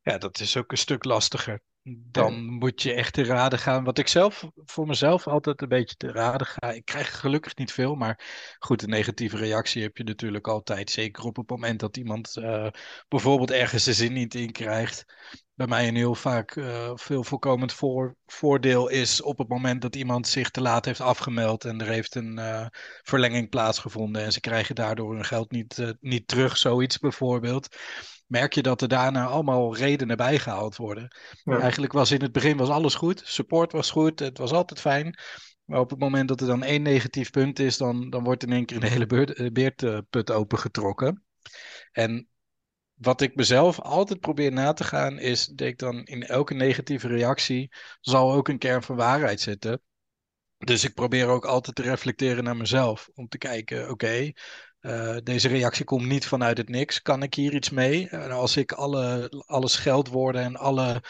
Ja, 0.01 0.17
dat 0.17 0.39
is 0.39 0.57
ook 0.57 0.71
een 0.71 0.77
stuk 0.77 1.03
lastiger 1.03 1.61
dan 1.83 2.43
moet 2.43 2.81
je 2.81 2.93
echt 2.93 3.13
te 3.13 3.23
raden 3.23 3.59
gaan. 3.59 3.83
Wat 3.83 3.97
ik 3.97 4.07
zelf 4.07 4.45
voor 4.55 4.87
mezelf 4.87 5.27
altijd 5.27 5.61
een 5.61 5.67
beetje 5.67 5.95
te 5.95 6.11
raden 6.11 6.47
ga. 6.47 6.71
Ik 6.71 6.85
krijg 6.85 7.19
gelukkig 7.19 7.55
niet 7.55 7.71
veel, 7.71 7.95
maar 7.95 8.19
goed, 8.59 8.81
een 8.81 8.89
negatieve 8.89 9.37
reactie 9.37 9.81
heb 9.81 9.97
je 9.97 10.03
natuurlijk 10.03 10.47
altijd. 10.47 10.89
Zeker 10.89 11.23
op 11.23 11.35
het 11.35 11.49
moment 11.49 11.79
dat 11.79 11.97
iemand 11.97 12.35
uh, 12.37 12.67
bijvoorbeeld 13.07 13.51
ergens 13.51 13.83
de 13.83 13.93
zin 13.93 14.13
niet 14.13 14.35
in 14.35 14.51
krijgt. 14.51 15.05
Bij 15.53 15.67
mij 15.67 15.87
een 15.87 15.95
heel 15.95 16.15
vaak 16.15 16.55
uh, 16.55 16.91
veel 16.95 17.23
voorkomend 17.23 17.73
voor, 17.73 18.15
voordeel 18.25 18.87
is 18.87 19.21
op 19.21 19.37
het 19.37 19.47
moment 19.47 19.81
dat 19.81 19.95
iemand 19.95 20.27
zich 20.27 20.49
te 20.49 20.61
laat 20.61 20.85
heeft 20.85 21.01
afgemeld 21.01 21.65
en 21.65 21.81
er 21.81 21.87
heeft 21.87 22.15
een 22.15 22.37
uh, 22.37 22.65
verlenging 23.01 23.49
plaatsgevonden 23.49 24.23
en 24.23 24.31
ze 24.31 24.39
krijgen 24.39 24.75
daardoor 24.75 25.13
hun 25.13 25.25
geld 25.25 25.51
niet, 25.51 25.95
niet 25.99 26.27
terug, 26.27 26.57
zoiets 26.57 26.97
bijvoorbeeld 26.97 27.67
merk 28.29 28.53
je 28.53 28.61
dat 28.61 28.81
er 28.81 28.87
daarna 28.87 29.25
allemaal 29.25 29.75
redenen 29.75 30.17
bijgehaald 30.17 30.75
worden. 30.75 31.15
Eigenlijk 31.43 31.93
was 31.93 32.11
in 32.11 32.21
het 32.21 32.31
begin 32.31 32.57
was 32.57 32.69
alles 32.69 32.95
goed, 32.95 33.21
support 33.25 33.71
was 33.71 33.91
goed, 33.91 34.19
het 34.19 34.37
was 34.37 34.51
altijd 34.51 34.79
fijn. 34.79 35.19
Maar 35.65 35.79
op 35.79 35.89
het 35.89 35.99
moment 35.99 36.27
dat 36.27 36.41
er 36.41 36.47
dan 36.47 36.63
één 36.63 36.81
negatief 36.81 37.29
punt 37.29 37.59
is, 37.59 37.77
dan, 37.77 38.09
dan 38.09 38.23
wordt 38.23 38.43
in 38.43 38.51
één 38.51 38.65
keer 38.65 38.83
een 38.83 38.89
hele 38.89 39.33
eh, 39.33 39.51
beertput 39.51 40.31
opengetrokken. 40.31 41.23
En 41.91 42.27
wat 42.93 43.21
ik 43.21 43.35
mezelf 43.35 43.79
altijd 43.79 44.19
probeer 44.19 44.51
na 44.51 44.73
te 44.73 44.83
gaan, 44.83 45.19
is 45.19 45.45
dat 45.45 45.67
ik 45.67 45.77
dan 45.77 46.03
in 46.05 46.23
elke 46.23 46.53
negatieve 46.53 47.07
reactie 47.07 47.73
zal 48.01 48.33
ook 48.33 48.47
een 48.47 48.57
kern 48.57 48.83
van 48.83 48.95
waarheid 48.95 49.41
zitten. 49.41 49.81
Dus 50.57 50.83
ik 50.83 50.93
probeer 50.93 51.27
ook 51.27 51.45
altijd 51.45 51.75
te 51.75 51.81
reflecteren 51.81 52.43
naar 52.43 52.57
mezelf. 52.57 53.09
Om 53.13 53.27
te 53.27 53.37
kijken, 53.37 53.89
oké, 53.89 54.31
uh, 54.81 55.17
deze 55.23 55.47
reactie 55.47 55.85
komt 55.85 56.05
niet 56.05 56.25
vanuit 56.25 56.57
het 56.57 56.69
niks. 56.69 57.01
Kan 57.01 57.23
ik 57.23 57.33
hier 57.33 57.53
iets 57.53 57.69
mee? 57.69 58.09
En 58.09 58.31
als 58.31 58.57
ik 58.57 58.71
alle, 58.71 59.31
alle 59.45 59.67
scheldwoorden 59.67 60.41
en 60.41 60.55
alle 60.55 61.03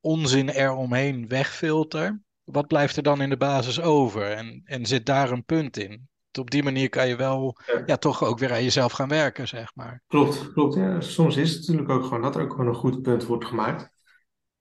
onzin 0.00 0.48
eromheen 0.48 1.28
wegfilter, 1.28 2.20
wat 2.44 2.66
blijft 2.66 2.96
er 2.96 3.02
dan 3.02 3.20
in 3.20 3.30
de 3.30 3.36
basis 3.36 3.80
over? 3.80 4.30
En, 4.30 4.60
en 4.64 4.86
zit 4.86 5.06
daar 5.06 5.30
een 5.30 5.44
punt 5.44 5.76
in? 5.76 6.08
Op 6.38 6.50
die 6.50 6.62
manier 6.62 6.88
kan 6.88 7.08
je 7.08 7.16
wel 7.16 7.58
ja. 7.86 7.96
toch 7.96 8.24
ook 8.24 8.38
weer 8.38 8.52
aan 8.52 8.62
jezelf 8.62 8.92
gaan 8.92 9.08
werken, 9.08 9.48
zeg 9.48 9.74
maar. 9.74 10.02
Klopt, 10.06 10.52
klopt. 10.52 10.74
Ja. 10.74 11.00
Soms 11.00 11.36
is 11.36 11.50
het 11.50 11.60
natuurlijk 11.60 11.90
ook 11.90 12.02
gewoon 12.02 12.22
dat 12.22 12.36
er 12.36 12.42
ook 12.42 12.50
gewoon 12.50 12.66
een 12.66 12.74
goed 12.74 13.02
punt 13.02 13.24
wordt 13.24 13.44
gemaakt. 13.44 13.90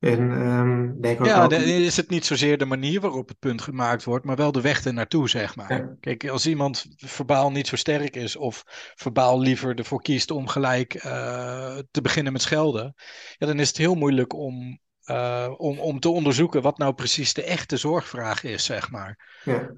En 0.01 0.31
um, 0.31 1.01
denk 1.01 1.20
ook 1.20 1.25
ja, 1.25 1.48
dan 1.48 1.62
is 1.62 1.98
het 1.98 2.10
niet 2.10 2.25
zozeer 2.25 2.58
de 2.58 2.65
manier 2.65 3.01
waarop 3.01 3.27
het 3.27 3.39
punt 3.39 3.62
gemaakt 3.62 4.03
wordt, 4.03 4.25
maar 4.25 4.36
wel 4.36 4.51
de 4.51 4.62
weg 4.62 4.86
ernaartoe, 4.86 5.29
zeg 5.29 5.55
maar. 5.55 5.98
Kijk, 6.00 6.27
als 6.27 6.48
iemand 6.48 6.86
verbaal 6.96 7.51
niet 7.51 7.67
zo 7.67 7.75
sterk 7.75 8.15
is 8.15 8.36
of 8.36 8.63
verbaal 8.96 9.39
liever 9.39 9.75
ervoor 9.75 10.01
kiest 10.01 10.31
om 10.31 10.48
gelijk 10.48 10.93
uh, 10.93 11.77
te 11.91 12.01
beginnen 12.01 12.34
met 12.34 12.41
schelden, 12.41 12.93
ja, 13.38 13.48
dan 13.48 13.60
is 13.60 13.67
het 13.67 13.77
heel 13.77 13.96
moeilijk 13.96 14.34
om, 14.34 14.79
uh, 15.05 15.53
om, 15.58 15.79
om 15.79 16.00
te 16.00 16.10
onderzoeken 16.10 16.62
wat 16.62 16.77
nou 16.77 16.93
precies 16.93 17.34
de 17.34 17.43
echte 17.43 17.77
zorgvraag 17.77 18.43
is, 18.43 18.65
zeg 18.65 18.91
maar. 18.91 19.39
Ja, 19.43 19.74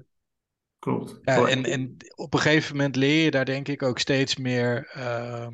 klopt. 0.78 1.18
Ja, 1.22 1.46
en, 1.46 1.64
en 1.64 1.96
op 2.14 2.34
een 2.34 2.40
gegeven 2.40 2.76
moment 2.76 2.96
leer 2.96 3.24
je 3.24 3.30
daar 3.30 3.44
denk 3.44 3.68
ik 3.68 3.82
ook 3.82 3.98
steeds 3.98 4.36
meer 4.36 4.92
uh, 4.96 5.48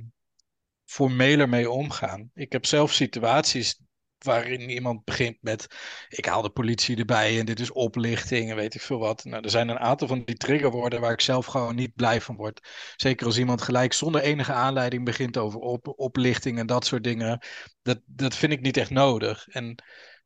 formeler 0.85 1.49
mee 1.49 1.71
omgaan. 1.71 2.31
Ik 2.35 2.53
heb 2.53 2.67
zelf 2.67 2.93
situaties 2.93 3.81
waarin 4.25 4.71
iemand 4.71 5.05
begint 5.05 5.37
met 5.41 5.67
ik 6.09 6.27
haal 6.27 6.43
de 6.43 6.51
politie 6.51 6.97
erbij 6.97 7.39
en 7.39 7.47
dit 7.47 7.61
is 7.61 7.73
oplichting 7.73 8.51
en 8.51 8.57
weet 8.57 8.75
ik 8.75 8.81
veel 8.81 8.99
wat. 8.99 9.25
Nou, 9.25 9.43
er 9.43 9.51
zijn 9.51 9.69
een 9.69 9.79
aantal 9.79 10.09
van 10.09 10.23
die 10.25 10.37
triggerwoorden 10.37 11.01
waar 11.01 11.13
ik 11.13 11.21
zelf 11.21 11.47
gewoon 11.47 11.75
niet 11.75 11.95
blij 11.95 12.21
van 12.21 12.37
word. 12.37 12.69
Zeker 12.97 13.27
als 13.27 13.39
iemand 13.39 13.63
gelijk 13.63 13.93
zonder 13.93 14.21
enige 14.21 14.53
aanleiding 14.53 15.05
begint 15.05 15.37
over 15.37 15.61
op, 15.61 15.93
oplichting 15.97 16.59
en 16.59 16.67
dat 16.67 16.85
soort 16.87 17.05
dingen. 17.05 17.39
Dat, 17.83 18.01
dat 18.07 18.35
vind 18.35 18.53
ik 18.53 18.61
niet 18.61 18.77
echt 18.77 18.91
nodig. 18.91 19.49
En 19.49 19.83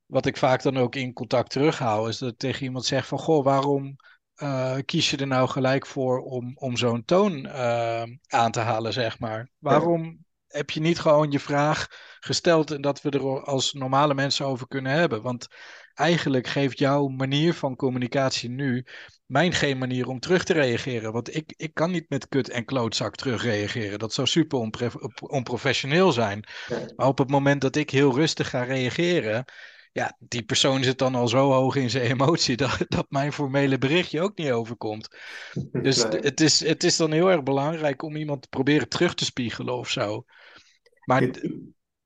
wat 0.06 0.26
ik 0.26 0.36
vaak 0.36 0.62
dan 0.62 0.76
ook 0.76 0.94
in 0.94 1.12
contact 1.12 1.50
terughoud 1.50 2.08
is 2.08 2.18
dat 2.18 2.30
ik 2.30 2.38
tegen 2.38 2.62
iemand 2.62 2.84
zeg 2.84 3.06
van 3.06 3.18
goh, 3.18 3.44
waarom 3.44 3.96
uh, 4.42 4.76
kies 4.84 5.10
je 5.10 5.16
er 5.16 5.26
nou 5.26 5.48
gelijk 5.48 5.86
voor 5.86 6.20
om, 6.20 6.52
om 6.54 6.76
zo'n 6.76 7.04
toon 7.04 7.46
uh, 7.46 8.02
aan 8.26 8.50
te 8.50 8.60
halen, 8.60 8.92
zeg 8.92 9.18
maar? 9.18 9.50
Waarom 9.58 10.24
heb 10.54 10.70
je 10.70 10.80
niet 10.80 11.00
gewoon 11.00 11.30
je 11.30 11.40
vraag 11.40 11.87
gesteld 12.20 12.70
en 12.70 12.80
dat 12.80 13.02
we 13.02 13.11
er 13.11 13.44
als 13.44 13.73
normale 13.73 14.14
mensen 14.14 14.46
over 14.46 14.68
kunnen 14.68 14.92
hebben? 14.92 15.23
Want 15.23 15.46
eigenlijk 15.94 16.46
geeft 16.46 16.78
jouw 16.78 17.08
manier 17.08 17.54
van 17.54 17.76
communicatie 17.76 18.50
nu 18.50 18.84
mijn 19.26 19.52
geen 19.52 19.78
manier 19.78 20.08
om 20.08 20.20
terug 20.20 20.44
te 20.44 20.52
reageren. 20.52 21.12
Want 21.12 21.37
ik, 21.37 21.54
ik 21.56 21.75
kan 21.75 21.90
niet 21.90 22.08
met 22.08 22.28
kut 22.28 22.49
en 22.50 22.64
klootzak 22.64 23.16
terugreageren. 23.16 23.99
Dat 23.99 24.12
zou 24.12 24.26
super 24.26 24.70
onprofessioneel 25.20 26.12
zijn. 26.12 26.44
Maar 26.96 27.06
op 27.06 27.18
het 27.18 27.30
moment 27.30 27.61
dat 27.61 27.76
ik 27.76 27.90
heel 27.90 28.14
rustig 28.14 28.50
ga 28.50 28.62
reageren. 28.62 29.44
Ja, 29.92 30.16
die 30.18 30.42
persoon 30.42 30.84
zit 30.84 30.99
dan 30.99 31.14
al 31.14 31.28
zo 31.28 31.52
hoog 31.52 31.76
in 31.76 31.90
zijn 31.90 32.11
emotie 32.11 32.56
dat, 32.66 32.78
dat 32.88 33.06
mijn 33.08 33.32
formele 33.32 33.78
berichtje 33.78 34.20
ook 34.20 34.37
niet 34.37 34.50
overkomt. 34.50 35.08
Dus 35.82 36.02
het, 36.02 36.40
is, 36.40 36.61
het 36.61 36.84
is 36.84 36.96
dan 36.96 37.12
heel 37.12 37.30
erg 37.30 37.42
belangrijk 37.42 38.02
om 38.02 38.16
iemand 38.16 38.42
te 38.42 38.49
proberen 38.49 38.88
terug 38.88 39.14
te 39.14 39.25
spiegelen 39.25 39.75
of 39.75 39.90
zo. 39.90 40.25
Maar. 41.04 41.30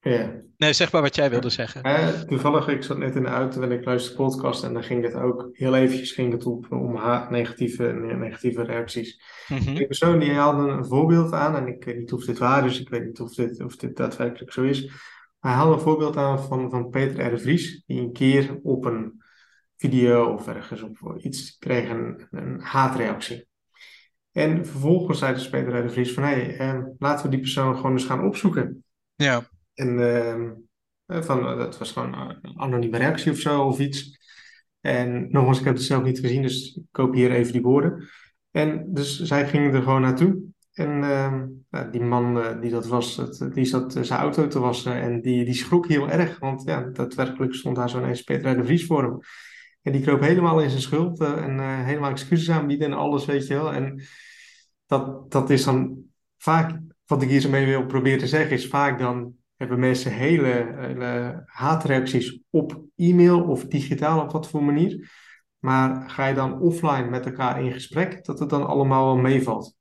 Ja. 0.00 0.42
Nee, 0.56 0.72
zeg 0.72 0.92
maar 0.92 1.02
wat 1.02 1.14
jij 1.14 1.30
wilde 1.30 1.50
zeggen. 1.50 1.86
Uh, 1.86 2.08
toevallig, 2.08 2.68
ik 2.68 2.82
zat 2.82 2.98
net 2.98 3.16
in 3.16 3.22
de 3.22 3.28
auto 3.28 3.62
en 3.62 3.72
ik 3.72 3.84
luisterde 3.84 4.22
podcast 4.22 4.64
en 4.64 4.72
dan 4.72 4.82
ging 4.82 5.04
het 5.04 5.14
ook 5.14 5.48
heel 5.52 5.74
eventjes 5.74 6.12
ging 6.12 6.32
het 6.32 6.46
op, 6.46 6.72
om 6.72 6.92
negatieve, 7.30 7.92
negatieve 8.18 8.62
reacties. 8.62 9.22
Mm 9.48 9.58
-hmm. 9.58 9.74
Die 9.74 9.86
persoon 9.86 10.18
die 10.18 10.32
haalde 10.32 10.70
een 10.70 10.86
voorbeeld 10.86 11.32
aan 11.32 11.56
en 11.56 11.66
ik 11.66 11.84
weet 11.84 11.98
niet 11.98 12.12
of 12.12 12.24
dit 12.24 12.38
waar 12.38 12.66
is, 12.66 12.80
ik 12.80 12.88
weet 12.88 13.04
niet 13.04 13.20
of 13.20 13.34
dit, 13.34 13.64
of 13.64 13.76
dit 13.76 13.96
daadwerkelijk 13.96 14.52
zo 14.52 14.62
is. 14.62 14.90
Hij 15.40 15.52
haalde 15.52 15.72
een 15.72 15.80
voorbeeld 15.80 16.16
aan 16.16 16.42
van, 16.42 16.70
van 16.70 16.90
Peter 16.90 17.32
R. 17.32 17.38
Vries, 17.38 17.82
die 17.86 18.00
een 18.00 18.12
keer 18.12 18.58
op 18.62 18.84
een 18.84 19.22
video 19.76 20.32
of 20.32 20.48
ergens 20.48 20.82
op 20.82 21.16
iets 21.16 21.58
kreeg 21.58 21.88
een, 21.88 22.26
een 22.30 22.60
haatreactie. 22.60 23.48
En 24.32 24.66
vervolgens 24.66 25.18
zei 25.18 25.34
de 25.34 25.40
speler 25.40 25.82
de 25.82 25.90
Vries 25.90 26.12
van, 26.12 26.22
hé, 26.22 26.28
hey, 26.28 26.56
eh, 26.56 26.82
laten 26.98 27.24
we 27.24 27.30
die 27.30 27.40
persoon 27.40 27.76
gewoon 27.76 27.92
eens 27.92 28.04
gaan 28.04 28.26
opzoeken. 28.26 28.84
Ja. 29.18 29.48
En 29.74 29.98
eh, 31.06 31.22
van, 31.22 31.48
eh, 31.48 31.56
dat 31.56 31.78
was 31.78 31.92
gewoon 31.92 32.14
een 32.14 32.60
anonieme 32.60 32.98
reactie 32.98 33.32
of 33.32 33.38
zo, 33.38 33.62
of 33.62 33.78
iets. 33.78 34.18
En 34.80 35.30
nogmaals, 35.30 35.58
ik 35.58 35.64
heb 35.64 35.74
het 35.74 35.82
zelf 35.82 36.02
niet 36.02 36.18
gezien, 36.18 36.42
dus 36.42 36.74
ik 36.74 36.82
kopieer 36.90 37.30
even 37.30 37.52
die 37.52 37.62
woorden. 37.62 38.08
En 38.50 38.94
dus 38.94 39.22
zij 39.22 39.48
gingen 39.48 39.74
er 39.74 39.82
gewoon 39.82 40.00
naartoe. 40.00 40.42
En 40.72 41.02
ehm, 41.02 41.46
die 41.90 42.00
man 42.00 42.40
eh, 42.40 42.60
die 42.60 42.70
dat 42.70 42.86
was, 42.86 43.16
het, 43.16 43.54
die 43.54 43.64
zat 43.64 43.92
zijn 43.92 44.20
auto 44.20 44.46
te 44.46 44.58
wassen 44.58 45.00
en 45.00 45.20
die, 45.20 45.44
die 45.44 45.54
schrok 45.54 45.88
heel 45.88 46.10
erg. 46.10 46.38
Want 46.38 46.62
ja, 46.64 46.80
daadwerkelijk 46.80 47.54
stond 47.54 47.76
daar 47.76 47.88
zo'n 47.88 48.04
eens 48.04 48.22
Peter 48.22 48.56
de 48.56 48.64
Vries 48.64 48.86
voor 48.86 49.02
hem. 49.02 49.18
En 49.82 49.92
die 49.92 50.02
kroop 50.02 50.20
helemaal 50.20 50.60
in 50.60 50.70
zijn 50.70 50.82
schuld 50.82 51.20
uh, 51.20 51.44
en 51.44 51.56
uh, 51.56 51.84
helemaal 51.84 52.10
excuses 52.10 52.50
aanbieden 52.50 52.86
en 52.86 52.96
alles, 52.96 53.24
weet 53.24 53.46
je 53.46 53.54
wel. 53.54 53.72
En 53.72 54.02
dat, 54.86 55.30
dat 55.30 55.50
is 55.50 55.64
dan 55.64 56.02
vaak, 56.38 56.80
wat 57.08 57.22
ik 57.22 57.28
hier 57.28 57.40
zo 57.40 57.50
mee 57.50 57.66
wil 57.66 57.86
proberen 57.86 58.18
te 58.18 58.26
zeggen, 58.26 58.56
is 58.56 58.68
vaak 58.68 58.98
dan 58.98 59.34
hebben 59.56 59.78
mensen 59.78 60.12
hele, 60.12 60.74
hele 60.78 61.42
haatreacties 61.46 62.40
op 62.50 62.82
e-mail 62.96 63.42
of 63.42 63.64
digitaal 63.64 64.22
op 64.22 64.32
wat 64.32 64.48
voor 64.48 64.62
manier. 64.62 65.10
Maar 65.58 66.10
ga 66.10 66.26
je 66.26 66.34
dan 66.34 66.60
offline 66.60 67.08
met 67.08 67.26
elkaar 67.26 67.64
in 67.64 67.72
gesprek, 67.72 68.24
dat 68.24 68.38
het 68.38 68.50
dan 68.50 68.66
allemaal 68.66 69.04
wel 69.04 69.16
meevalt. 69.16 69.76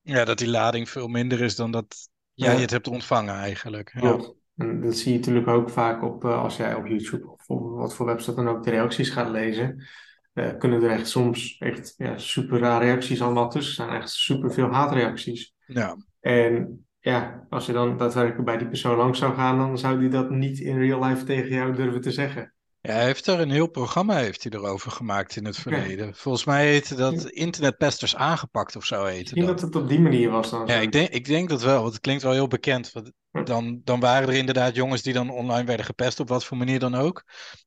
Ja, 0.00 0.24
dat 0.24 0.38
die 0.38 0.48
lading 0.48 0.88
veel 0.88 1.08
minder 1.08 1.40
is 1.40 1.56
dan 1.56 1.70
dat 1.70 2.08
jij 2.32 2.54
ja. 2.54 2.60
het 2.60 2.70
hebt 2.70 2.88
ontvangen 2.88 3.34
eigenlijk. 3.34 3.94
Klopt. 3.96 4.34
En 4.56 4.80
dat 4.80 4.96
zie 4.96 5.12
je 5.12 5.18
natuurlijk 5.18 5.48
ook 5.48 5.70
vaak 5.70 6.02
op, 6.02 6.24
uh, 6.24 6.42
als 6.42 6.56
jij 6.56 6.74
op 6.74 6.86
YouTube 6.86 7.28
of 7.28 7.46
op 7.46 7.76
wat 7.76 7.94
voor 7.94 8.06
website 8.06 8.34
dan 8.34 8.48
ook 8.48 8.64
de 8.64 8.70
reacties 8.70 9.10
gaat 9.10 9.30
lezen. 9.30 9.86
Uh, 10.34 10.56
kunnen 10.58 10.82
er 10.82 10.90
echt 10.90 11.08
soms 11.08 11.58
echt 11.58 11.94
ja, 11.96 12.18
super 12.18 12.58
raar 12.58 12.82
reacties 12.82 13.22
allemaal 13.22 13.50
tussen 13.50 13.72
staan. 13.72 13.94
Echt 13.94 14.10
super 14.10 14.52
veel 14.52 14.72
haatreacties. 14.72 15.54
Ja. 15.66 15.96
En 16.20 16.86
ja, 16.98 17.46
als 17.50 17.66
je 17.66 17.72
dan 17.72 17.96
daadwerkelijk 17.96 18.44
bij 18.44 18.58
die 18.58 18.68
persoon 18.68 18.96
langs 18.96 19.18
zou 19.18 19.34
gaan, 19.34 19.58
dan 19.58 19.78
zou 19.78 19.98
die 19.98 20.08
dat 20.08 20.30
niet 20.30 20.58
in 20.58 20.78
real 20.78 21.04
life 21.04 21.24
tegen 21.24 21.54
jou 21.54 21.74
durven 21.74 22.00
te 22.00 22.10
zeggen. 22.10 22.52
Ja, 22.80 22.92
hij 22.92 23.04
heeft 23.04 23.26
er 23.26 23.40
een 23.40 23.50
heel 23.50 23.66
programma 23.66 24.16
heeft 24.16 24.42
hij 24.42 24.52
erover 24.52 24.90
gemaakt 24.90 25.36
in 25.36 25.44
het 25.44 25.56
verleden. 25.56 26.06
Ja. 26.06 26.12
Volgens 26.12 26.44
mij 26.44 26.66
heette 26.66 26.94
dat 26.94 27.24
Internetpesters 27.24 28.16
aangepakt 28.16 28.76
of 28.76 28.84
zo 28.84 29.04
heette 29.04 29.18
Misschien 29.20 29.46
dat. 29.46 29.60
dat 29.60 29.74
het 29.74 29.82
op 29.82 29.88
die 29.88 30.00
manier 30.00 30.30
was 30.30 30.50
dan. 30.50 30.66
Ja, 30.66 30.74
ik 30.74 30.92
denk, 30.92 31.08
ik 31.08 31.24
denk 31.24 31.48
dat 31.48 31.62
wel, 31.62 31.80
want 31.80 31.92
het 31.92 32.02
klinkt 32.02 32.22
wel 32.22 32.32
heel 32.32 32.46
bekend. 32.46 32.92
Want 32.92 33.12
dan, 33.46 33.80
dan 33.84 34.00
waren 34.00 34.28
er 34.28 34.34
inderdaad 34.34 34.74
jongens 34.74 35.02
die 35.02 35.12
dan 35.12 35.30
online 35.30 35.64
werden 35.64 35.86
gepest, 35.86 36.20
op 36.20 36.28
wat 36.28 36.44
voor 36.44 36.56
manier 36.56 36.78
dan 36.78 36.94
ook. 36.94 37.24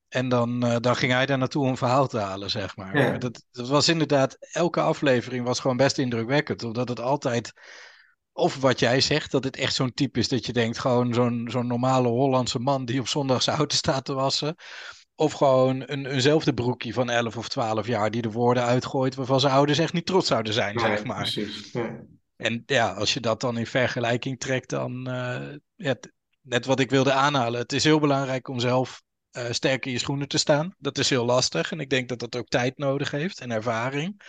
En 0.08 0.29
dan, 0.29 0.65
uh, 0.65 0.75
dan 0.79 0.96
ging 0.96 1.12
hij 1.12 1.25
daar 1.25 1.38
naartoe 1.38 1.63
om 1.63 1.70
een 1.70 1.77
verhaal 1.77 2.08
te 2.08 2.17
halen, 2.17 2.50
zeg 2.50 2.75
maar. 2.75 2.98
Ja. 2.98 3.17
Dat, 3.17 3.46
dat 3.51 3.67
was 3.70 3.88
inderdaad, 3.88 4.38
elke 4.51 4.81
aflevering 4.81 5.46
was 5.46 5.60
gewoon 5.60 5.77
best 5.77 5.98
indrukwekkend. 5.98 6.63
Omdat 6.63 6.89
het 6.89 7.00
altijd 7.00 7.53
of 8.33 8.57
wat 8.61 8.79
jij 8.79 9.01
zegt, 9.01 9.31
dat 9.31 9.43
het 9.43 9.57
echt 9.57 9.75
zo'n 9.75 9.93
type 9.93 10.19
is 10.19 10.27
dat 10.27 10.45
je 10.45 10.53
denkt, 10.53 10.79
gewoon 10.79 11.13
zo'n 11.13 11.47
zo'n 11.51 11.67
normale 11.67 12.07
Hollandse 12.07 12.59
man 12.59 12.85
die 12.85 13.00
op 13.00 13.07
zondag 13.07 13.41
zijn 13.43 13.57
auto 13.57 13.75
staat 13.75 14.05
te 14.05 14.13
wassen. 14.13 14.55
Of 15.15 15.33
gewoon 15.33 15.83
een, 15.85 16.05
eenzelfde 16.05 16.53
broekje 16.53 16.93
van 16.93 17.09
11 17.09 17.38
of 17.38 17.50
12 17.50 17.88
jaar 17.88 18.11
die 18.11 18.21
de 18.21 18.31
woorden 18.31 18.63
uitgooit 18.63 19.15
waarvan 19.15 19.39
zijn 19.39 19.53
ouders 19.53 19.79
echt 19.79 19.93
niet 19.93 20.05
trots 20.05 20.27
zouden 20.27 20.53
zijn, 20.53 20.75
Nee, 20.75 20.85
zeg 20.85 21.03
maar. 21.03 21.17
precies. 21.21 21.71
Ja. 21.71 22.00
En 22.35 22.63
ja, 22.65 22.93
als 22.93 23.13
je 23.13 23.19
dat 23.19 23.41
dan 23.41 23.57
in 23.57 23.67
vergelijking 23.67 24.39
trekt, 24.39 24.69
dan 24.69 25.07
eh, 25.07 25.55
ja, 25.75 25.95
net 26.41 26.65
wat 26.65 26.79
ik 26.79 26.89
wilde 26.89 27.11
aanhalen. 27.11 27.59
Het 27.59 27.73
is 27.73 27.83
heel 27.83 28.00
belangrijk 28.00 28.47
om 28.47 28.59
zelf 28.59 29.01
eh, 29.31 29.45
sterk 29.51 29.85
in 29.85 29.91
je 29.91 30.00
schoenen 30.00 30.27
te 30.27 30.38
staan. 30.38 30.75
Dat 30.77 30.97
is 30.97 31.09
heel 31.09 31.25
lastig 31.25 31.71
en 31.71 31.79
ik 31.79 31.89
denk 31.89 32.09
dat 32.09 32.19
dat 32.19 32.35
ook 32.35 32.47
tijd 32.47 32.77
nodig 32.77 33.11
heeft 33.11 33.39
en 33.39 33.51
ervaring. 33.51 34.21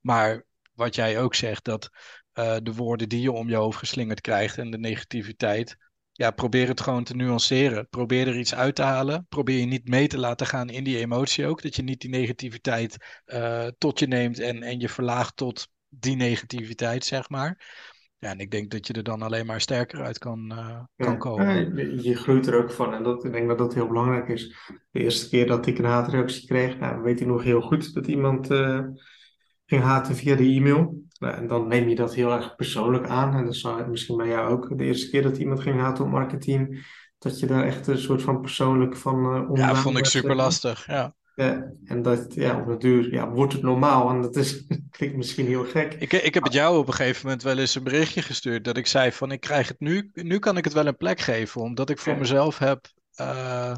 Maar 0.00 0.44
wat 0.74 0.94
jij 0.94 1.20
ook 1.20 1.34
zegt, 1.34 1.64
dat 1.64 1.90
eh, 2.36 2.56
de 2.62 2.74
woorden 2.74 3.08
die 3.08 3.20
je 3.20 3.32
om 3.32 3.48
je 3.48 3.56
hoofd 3.56 3.78
geslingerd 3.78 4.20
krijgt 4.20 4.58
en 4.58 4.70
de 4.70 4.78
negativiteit. 4.78 5.76
Ja, 6.12 6.30
probeer 6.30 6.68
het 6.68 6.80
gewoon 6.80 7.04
te 7.04 7.14
nuanceren. 7.16 7.88
Probeer 7.88 8.28
er 8.28 8.38
iets 8.38 8.54
uit 8.54 8.74
te 8.74 8.82
halen. 8.82 9.26
Probeer 9.28 9.58
je 9.58 9.66
niet 9.66 9.88
mee 9.88 10.06
te 10.08 10.18
laten 10.18 10.46
gaan 10.46 10.68
in 10.68 10.84
die 10.84 10.98
emotie 10.98 11.46
ook. 11.46 11.62
Dat 11.62 11.76
je 11.76 11.82
niet 11.82 12.00
die 12.00 12.10
negativiteit 12.10 12.96
eh, 13.24 13.66
tot 13.78 13.98
je 13.98 14.06
neemt 14.06 14.38
en, 14.38 14.62
en 14.62 14.80
je 14.80 14.88
verlaagt 14.88 15.36
tot 15.36 15.68
die 15.88 16.16
negativiteit, 16.16 17.04
zeg 17.04 17.28
maar. 17.28 17.74
Ja, 18.18 18.30
en 18.30 18.38
ik 18.38 18.50
denk 18.50 18.70
dat 18.70 18.86
je 18.86 18.92
er 18.92 19.02
dan 19.02 19.22
alleen 19.22 19.46
maar 19.46 19.60
sterker 19.60 20.02
uit 20.02 20.18
kan, 20.18 20.50
eh, 20.50 20.80
kan 20.96 21.06
Ja, 21.06 21.14
komen. 21.14 21.46
ja, 21.46 21.82
je- 21.82 22.02
je 22.02 22.16
groeit 22.16 22.46
er 22.46 22.62
ook 22.62 22.70
van 22.70 22.94
en 22.94 23.02
dat, 23.02 23.24
ik 23.24 23.32
denk 23.32 23.48
dat 23.48 23.58
dat 23.58 23.74
heel 23.74 23.86
belangrijk 23.88 24.28
is. 24.28 24.56
De 24.90 25.00
eerste 25.00 25.28
keer 25.28 25.46
dat 25.46 25.66
ik 25.66 25.78
een 25.78 25.84
haatreactie 25.84 26.46
kreeg, 26.46 26.78
nou, 26.78 27.02
weet 27.02 27.20
ik 27.20 27.26
nog 27.26 27.42
heel 27.42 27.60
goed 27.60 27.94
dat 27.94 28.06
iemand 28.06 28.46
ging 29.66 29.82
haten 29.82 30.16
via 30.16 30.34
de 30.36 30.44
e-mail. 30.44 31.04
Nou, 31.18 31.34
en 31.34 31.46
dan 31.46 31.68
neem 31.68 31.88
je 31.88 31.94
dat 31.94 32.14
heel 32.14 32.32
erg 32.32 32.54
persoonlijk 32.54 33.06
aan. 33.06 33.34
En 33.34 33.44
dat 33.44 33.54
is 33.54 33.66
misschien 33.88 34.16
bij 34.16 34.28
jou 34.28 34.50
ook 34.50 34.78
de 34.78 34.84
eerste 34.84 35.10
keer 35.10 35.22
dat 35.22 35.36
iemand 35.36 35.60
ging 35.60 35.80
haten 35.80 36.04
op 36.04 36.10
marketing, 36.10 36.86
dat 37.18 37.40
je 37.40 37.46
daar 37.46 37.64
echt 37.64 37.86
een 37.86 37.98
soort 37.98 38.22
van 38.22 38.40
persoonlijk 38.40 38.96
van 38.96 39.34
eh 39.34 39.56
Ja, 39.56 39.74
vond 39.74 39.94
ik 39.96 40.00
werd, 40.02 40.06
super 40.06 40.36
lastig. 40.36 40.86
Ja. 40.86 41.14
Ja, 41.34 41.72
en 41.84 42.02
dat, 42.02 42.34
ja, 42.34 42.60
op 42.60 42.66
de 42.66 42.76
duur 42.76 43.12
ja, 43.12 43.30
wordt 43.30 43.52
het 43.52 43.62
normaal. 43.62 44.10
En 44.10 44.20
dat 44.22 44.36
is, 44.36 44.66
klinkt 44.90 45.16
misschien 45.16 45.46
heel 45.46 45.64
gek. 45.64 45.94
Ik, 45.94 46.12
ik 46.12 46.34
heb 46.34 46.42
het 46.42 46.52
jou 46.52 46.78
op 46.78 46.86
een 46.88 46.94
gegeven 46.94 47.24
moment 47.24 47.42
wel 47.42 47.58
eens 47.58 47.74
een 47.74 47.82
berichtje 47.82 48.22
gestuurd 48.22 48.64
dat 48.64 48.76
ik 48.76 48.86
zei 48.86 49.12
van 49.12 49.32
ik 49.32 49.40
krijg 49.40 49.68
het 49.68 49.80
nu, 49.80 50.10
nu 50.12 50.38
kan 50.38 50.56
ik 50.56 50.64
het 50.64 50.72
wel 50.72 50.86
een 50.86 50.96
plek 50.96 51.20
geven, 51.20 51.60
omdat 51.60 51.90
ik 51.90 51.98
voor 51.98 52.12
Ja. 52.12 52.18
mezelf 52.18 52.58
heb 52.58 52.86
eh, 53.14 53.74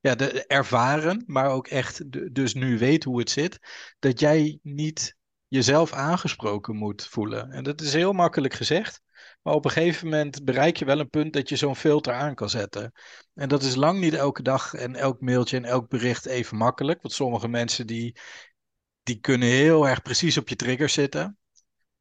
ja, 0.00 0.14
de, 0.14 0.46
ervaren, 0.46 1.22
maar 1.26 1.50
ook 1.50 1.66
echt 1.66 2.12
de- 2.12 2.32
dus 2.32 2.54
nu 2.54 2.78
weet 2.78 3.04
hoe 3.04 3.18
het 3.18 3.30
zit, 3.30 3.58
dat 3.98 4.20
jij 4.20 4.58
niet 4.62 5.15
jezelf 5.48 5.92
aangesproken 5.92 6.76
moet 6.76 7.06
voelen. 7.06 7.50
En 7.50 7.64
dat 7.64 7.80
is 7.80 7.92
heel 7.92 8.12
makkelijk 8.12 8.54
gezegd, 8.54 9.00
maar 9.42 9.54
op 9.54 9.64
een 9.64 9.70
gegeven 9.70 10.08
moment 10.08 10.44
bereik 10.44 10.76
je 10.76 10.84
wel 10.84 11.00
een 11.00 11.10
punt 11.10 11.32
dat 11.32 11.48
je 11.48 11.56
zo'n 11.56 11.76
filter 11.76 12.12
aan 12.12 12.34
kan 12.34 12.50
zetten. 12.50 12.92
En 13.34 13.48
dat 13.48 13.62
is 13.62 13.74
lang 13.74 14.00
niet 14.00 14.14
elke 14.14 14.42
dag 14.42 14.74
en 14.74 14.94
elk 14.94 15.20
mailtje 15.20 15.56
en 15.56 15.64
elk 15.64 15.88
bericht 15.88 16.26
even 16.26 16.56
makkelijk, 16.56 17.02
want 17.02 17.14
sommige 17.14 17.48
mensen 17.48 17.86
die, 17.86 18.16
die 19.02 19.20
kunnen 19.20 19.48
heel 19.48 19.88
erg 19.88 20.02
precies 20.02 20.38
op 20.38 20.48
je 20.48 20.56
trigger 20.56 20.88
zitten. 20.88 21.38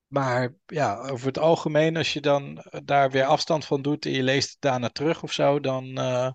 Maar 0.08 0.54
ja, 0.66 0.98
over 0.98 1.28
het 1.28 1.38
algemeen, 1.38 1.98
als 1.98 2.14
je 2.14 2.22
dan 2.22 2.58
eh, 2.58 2.80
daar 2.84 3.12
weer 3.12 3.26
afstand 3.26 3.66
van 3.66 3.82
doet 3.82 4.06
en 4.06 4.12
je 4.12 4.24
leest 4.24 4.50
het 4.50 4.62
daarna 4.62 4.90
terug 4.90 5.24
of 5.24 5.32
zo, 5.32 5.60
dan, 5.60 5.98
eh, 5.98 6.30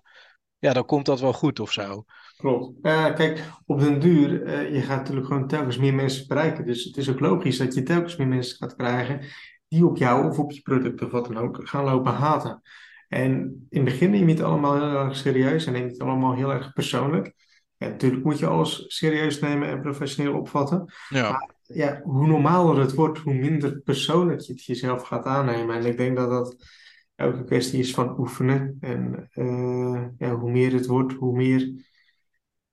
ja, 0.57 0.73
dan 0.73 0.85
komt 0.85 1.05
dat 1.05 1.19
wel 1.19 1.33
goed 1.33 1.59
of 1.59 1.71
zo. 1.71 2.03
Klopt. 2.41 2.77
Ja, 2.81 3.11
kijk, 3.11 3.43
op 3.65 3.79
den 3.79 3.99
duur, 3.99 4.43
eh, 4.43 4.73
je 4.73 4.81
gaat 4.81 4.97
natuurlijk 4.97 5.27
gewoon 5.27 5.47
telkens 5.47 5.77
meer 5.77 5.93
mensen 5.93 6.27
bereiken. 6.27 6.65
Dus 6.65 6.83
het 6.83 6.97
is 6.97 7.09
ook 7.09 7.19
logisch 7.19 7.57
dat 7.57 7.73
je 7.73 7.83
telkens 7.83 8.15
meer 8.15 8.27
mensen 8.27 8.57
gaat 8.57 8.75
krijgen 8.75 9.19
die 9.67 9.85
op 9.85 9.97
jou 9.97 10.27
of 10.27 10.39
op 10.39 10.51
je 10.51 10.61
product 10.61 11.01
of 11.01 11.11
wat 11.11 11.25
dan 11.25 11.37
ook 11.37 11.59
gaan 11.63 11.83
lopen 11.83 12.13
haten. 12.13 12.61
En 13.07 13.31
in 13.69 13.81
het 13.81 13.83
begin 13.83 14.11
neem 14.11 14.27
je 14.27 14.33
het 14.33 14.43
allemaal 14.43 14.73
heel 14.73 15.05
erg 15.05 15.15
serieus 15.15 15.65
en 15.65 15.73
neem 15.73 15.83
je 15.83 15.91
het 15.91 16.01
allemaal 16.01 16.35
heel 16.35 16.51
erg 16.51 16.73
persoonlijk. 16.73 17.33
Ja, 17.77 17.87
natuurlijk 17.87 18.23
moet 18.23 18.39
je 18.39 18.45
alles 18.45 18.83
serieus 18.87 19.39
nemen 19.39 19.69
en 19.69 19.81
professioneel 19.81 20.33
opvatten. 20.33 20.93
Ja, 21.09 21.53
Ja, 21.63 22.01
hoe 22.03 22.27
normaler 22.27 22.79
het 22.79 22.93
wordt, 22.93 23.19
hoe 23.19 23.33
minder 23.33 23.79
persoonlijk 23.79 24.41
je 24.41 24.53
het 24.53 24.63
jezelf 24.63 25.01
gaat 25.01 25.25
aannemen. 25.25 25.75
En 25.75 25.85
ik 25.85 25.97
denk 25.97 26.17
dat 26.17 26.29
dat 26.29 26.55
ook 27.15 27.33
een 27.33 27.45
kwestie 27.45 27.79
is 27.79 27.93
van 27.93 28.19
oefenen. 28.19 28.77
En 28.79 29.27
eh, 29.31 30.03
ja, 30.17 30.35
hoe 30.35 30.51
meer 30.51 30.73
het 30.73 30.85
wordt, 30.85 31.13
hoe 31.13 31.35
meer 31.35 31.89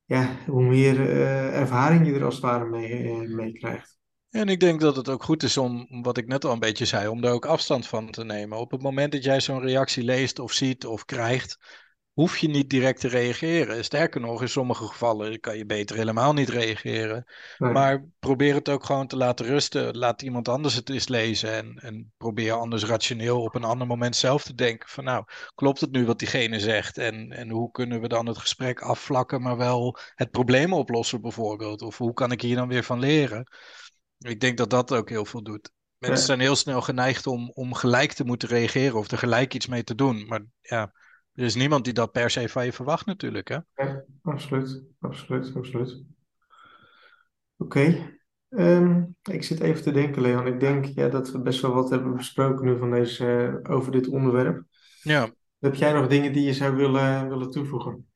ja, 0.09 0.37
hoe 0.47 0.63
meer 0.63 1.01
eh, 1.01 1.61
ervaring 1.61 2.07
je 2.07 2.15
er 2.15 2.25
als 2.25 2.35
het 2.35 2.43
ware 2.43 2.65
mee, 2.65 3.09
eh, 3.09 3.35
mee 3.35 3.53
krijgt. 3.53 3.99
en 4.31 4.49
ik 4.49 4.61
denk 4.61 4.81
dat 4.81 4.97
het 4.97 5.09
ook 5.09 5.23
goed 5.23 5.43
is 5.43 5.57
om, 5.57 5.87
wat 6.03 6.17
ik 6.17 6.27
net 6.27 6.45
al 6.45 6.53
een 6.53 6.59
beetje 6.59 6.85
zei, 6.85 7.09
om 7.09 7.21
daar 7.21 7.33
ook 7.33 7.47
afstand 7.47 7.87
van 7.87 8.11
te 8.11 8.25
nemen. 8.25 8.59
Op 8.59 8.71
het 8.71 8.83
moment 8.83 9.13
dat 9.13 9.25
jij 9.25 9.41
zo'n 9.41 9.61
reactie 9.61 10.03
leest 10.03 10.39
of 10.39 10.53
ziet 10.53 10.87
of 10.87 11.05
krijgt, 11.05 11.59
hoef 12.19 12.39
je 12.39 12.49
niet 12.49 12.71
direct 12.71 13.01
te 13.01 13.09
reageren. 13.09 13.85
Sterker 13.85 14.21
nog, 14.21 14.43
in 14.43 14.49
sommige 14.49 14.87
gevallen 14.87 15.41
kan 15.41 15.57
je 15.57 15.67
beter 15.67 15.97
helemaal 15.97 16.33
niet 16.33 16.49
reageren. 16.49 17.25
Nee, 17.59 17.73
Maar 17.73 18.05
probeer 18.19 18.55
het 18.55 18.69
ook 18.69 18.85
gewoon 18.85 19.07
te 19.07 19.17
laten 19.17 19.47
rusten. 19.47 19.97
Laat 19.99 20.23
iemand 20.23 20.49
anders 20.49 20.75
het 20.75 20.91
eens 20.91 21.09
lezen. 21.09 21.53
En, 21.53 21.79
en 21.79 22.13
probeer 22.17 22.53
anders 22.53 22.85
rationeel 22.85 23.43
op 23.43 23.55
een 23.55 23.65
ander 23.65 23.87
moment 23.87 24.17
zelf 24.17 24.43
te 24.43 24.55
denken. 24.55 24.89
Van 24.89 25.05
nou, 25.05 25.25
klopt 25.55 25.81
het 25.81 25.91
nu 25.91 26.07
wat 26.07 26.19
diegene 26.19 26.61
zegt? 26.61 26.99
En, 26.99 27.31
en 27.31 27.51
hoe 27.51 27.71
kunnen 27.71 28.01
we 28.01 28.09
dan 28.09 28.27
het 28.27 28.39
gesprek 28.39 28.81
afvlakken, 28.81 29.43
maar 29.43 29.57
wel 29.57 29.99
het 30.15 30.31
probleem 30.31 30.73
oplossen 30.73 31.21
bijvoorbeeld? 31.21 31.83
Of 31.83 31.99
hoe 31.99 32.13
kan 32.13 32.33
ik 32.33 32.41
hier 32.41 32.57
dan 32.57 32.69
weer 32.69 32.85
van 32.85 32.99
leren? 32.99 33.49
Ik 34.19 34.41
denk 34.41 34.59
dat 34.59 34.71
dat 34.71 34.93
ook 34.93 35.09
heel 35.09 35.25
veel 35.25 35.43
doet. 35.43 35.71
Mensen 35.99 36.21
ja, 36.21 36.27
zijn 36.27 36.41
heel 36.41 36.57
snel 36.57 36.81
geneigd 36.81 37.27
om, 37.27 37.51
om 37.55 37.75
gelijk 37.75 38.13
te 38.13 38.25
moeten 38.25 38.49
reageren 38.49 38.99
of 38.99 39.11
er 39.11 39.19
gelijk 39.19 39.55
iets 39.55 39.67
mee 39.67 39.85
te 39.85 39.95
doen. 39.95 40.27
Maar 40.27 40.45
ja, 40.61 40.93
er 41.39 41.45
is 41.45 41.55
niemand 41.55 41.85
die 41.85 41.93
dat 41.93 42.13
per 42.13 42.31
se 42.31 42.49
van 42.49 42.65
je 42.65 42.73
verwacht 42.73 43.07
natuurlijk, 43.07 43.49
hè? 43.49 43.59
ja, 43.75 44.05
absoluut, 44.23 44.83
absoluut, 45.01 45.53
absoluut. 45.57 46.05
Oké, 47.57 48.17
Ehm, 48.49 49.05
ik 49.23 49.43
zit 49.43 49.61
even 49.61 49.83
te 49.83 49.93
denken, 49.93 50.23
Leon. 50.23 50.47
Ik 50.47 50.61
denk 50.61 50.85
ja, 50.85 51.09
dat 51.09 51.31
we 51.31 51.41
best 51.41 51.61
wel 51.61 51.75
wat 51.75 51.91
hebben 51.91 52.17
besproken 52.17 52.65
nu 52.65 52.79
van 52.79 52.91
deze, 52.91 53.61
eh, 53.65 53.75
over 53.75 53.93
dit 53.93 54.09
onderwerp. 54.09 54.65
Ja, 55.03 55.31
Heb 55.59 55.75
jij 55.75 55.93
nog 55.93 56.07
dingen 56.07 56.33
die 56.33 56.43
je 56.43 56.55
zou 56.55 56.77
willen, 56.77 57.29
willen 57.29 57.51
toevoegen? 57.51 58.09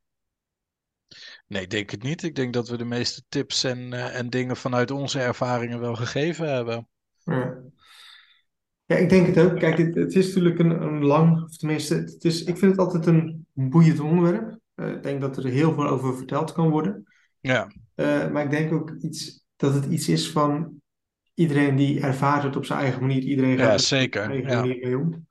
Nee, 1.46 1.62
ik 1.62 1.70
denk 1.70 1.90
het 1.90 2.02
niet. 2.02 2.22
Ik 2.22 2.34
denk 2.34 2.52
dat 2.52 2.68
we 2.68 2.76
de 2.76 2.84
meeste 2.84 3.22
tips 3.28 3.64
en, 3.64 3.92
eh, 3.92 4.18
en 4.18 4.30
dingen 4.30 4.56
vanuit 4.56 4.90
onze 4.90 5.20
ervaringen 5.20 5.80
wel 5.80 5.94
gegeven 5.94 6.54
hebben. 6.54 6.88
Ja. 7.24 7.62
Ja, 8.92 8.98
ik 8.98 9.08
denk 9.08 9.26
het 9.26 9.38
ook. 9.38 9.58
Kijk, 9.58 9.78
het, 9.78 9.94
het 9.94 10.14
is 10.14 10.26
natuurlijk 10.26 10.58
een, 10.58 10.82
een 10.82 11.04
lang, 11.04 11.42
of 11.42 11.56
tenminste, 11.56 11.94
het 11.94 12.24
is, 12.24 12.44
ik 12.44 12.56
vind 12.58 12.70
het 12.70 12.80
altijd 12.80 13.06
een 13.06 13.46
boeiend 13.52 14.00
onderwerp. 14.00 14.58
Uh, 14.76 14.88
ik 14.88 15.02
denk 15.02 15.20
dat 15.20 15.36
er 15.36 15.44
heel 15.44 15.72
veel 15.74 15.86
over 15.86 16.16
verteld 16.16 16.52
kan 16.52 16.70
worden. 16.70 17.04
Ja. 17.40 17.70
Uh, 17.94 18.30
maar 18.30 18.44
ik 18.44 18.50
denk 18.50 18.72
ook 18.72 18.90
iets, 19.00 19.44
dat 19.56 19.74
het 19.74 19.84
iets 19.84 20.08
is 20.08 20.30
van 20.30 20.80
iedereen 21.34 21.76
die 21.76 22.00
ervaart 22.00 22.42
het 22.42 22.56
op 22.56 22.64
zijn 22.64 22.78
eigen 22.78 23.00
manier. 23.00 23.22
Iedereen 23.22 23.56
gaat 23.58 23.66
Ja, 23.66 23.72
er 23.72 23.80
zeker. 23.80 24.20
op 24.20 24.30
zijn 24.30 24.44
eigen 24.44 24.50
Ja. 24.56 24.60
manier 24.66 24.84
mee 24.86 24.98
om. 24.98 25.26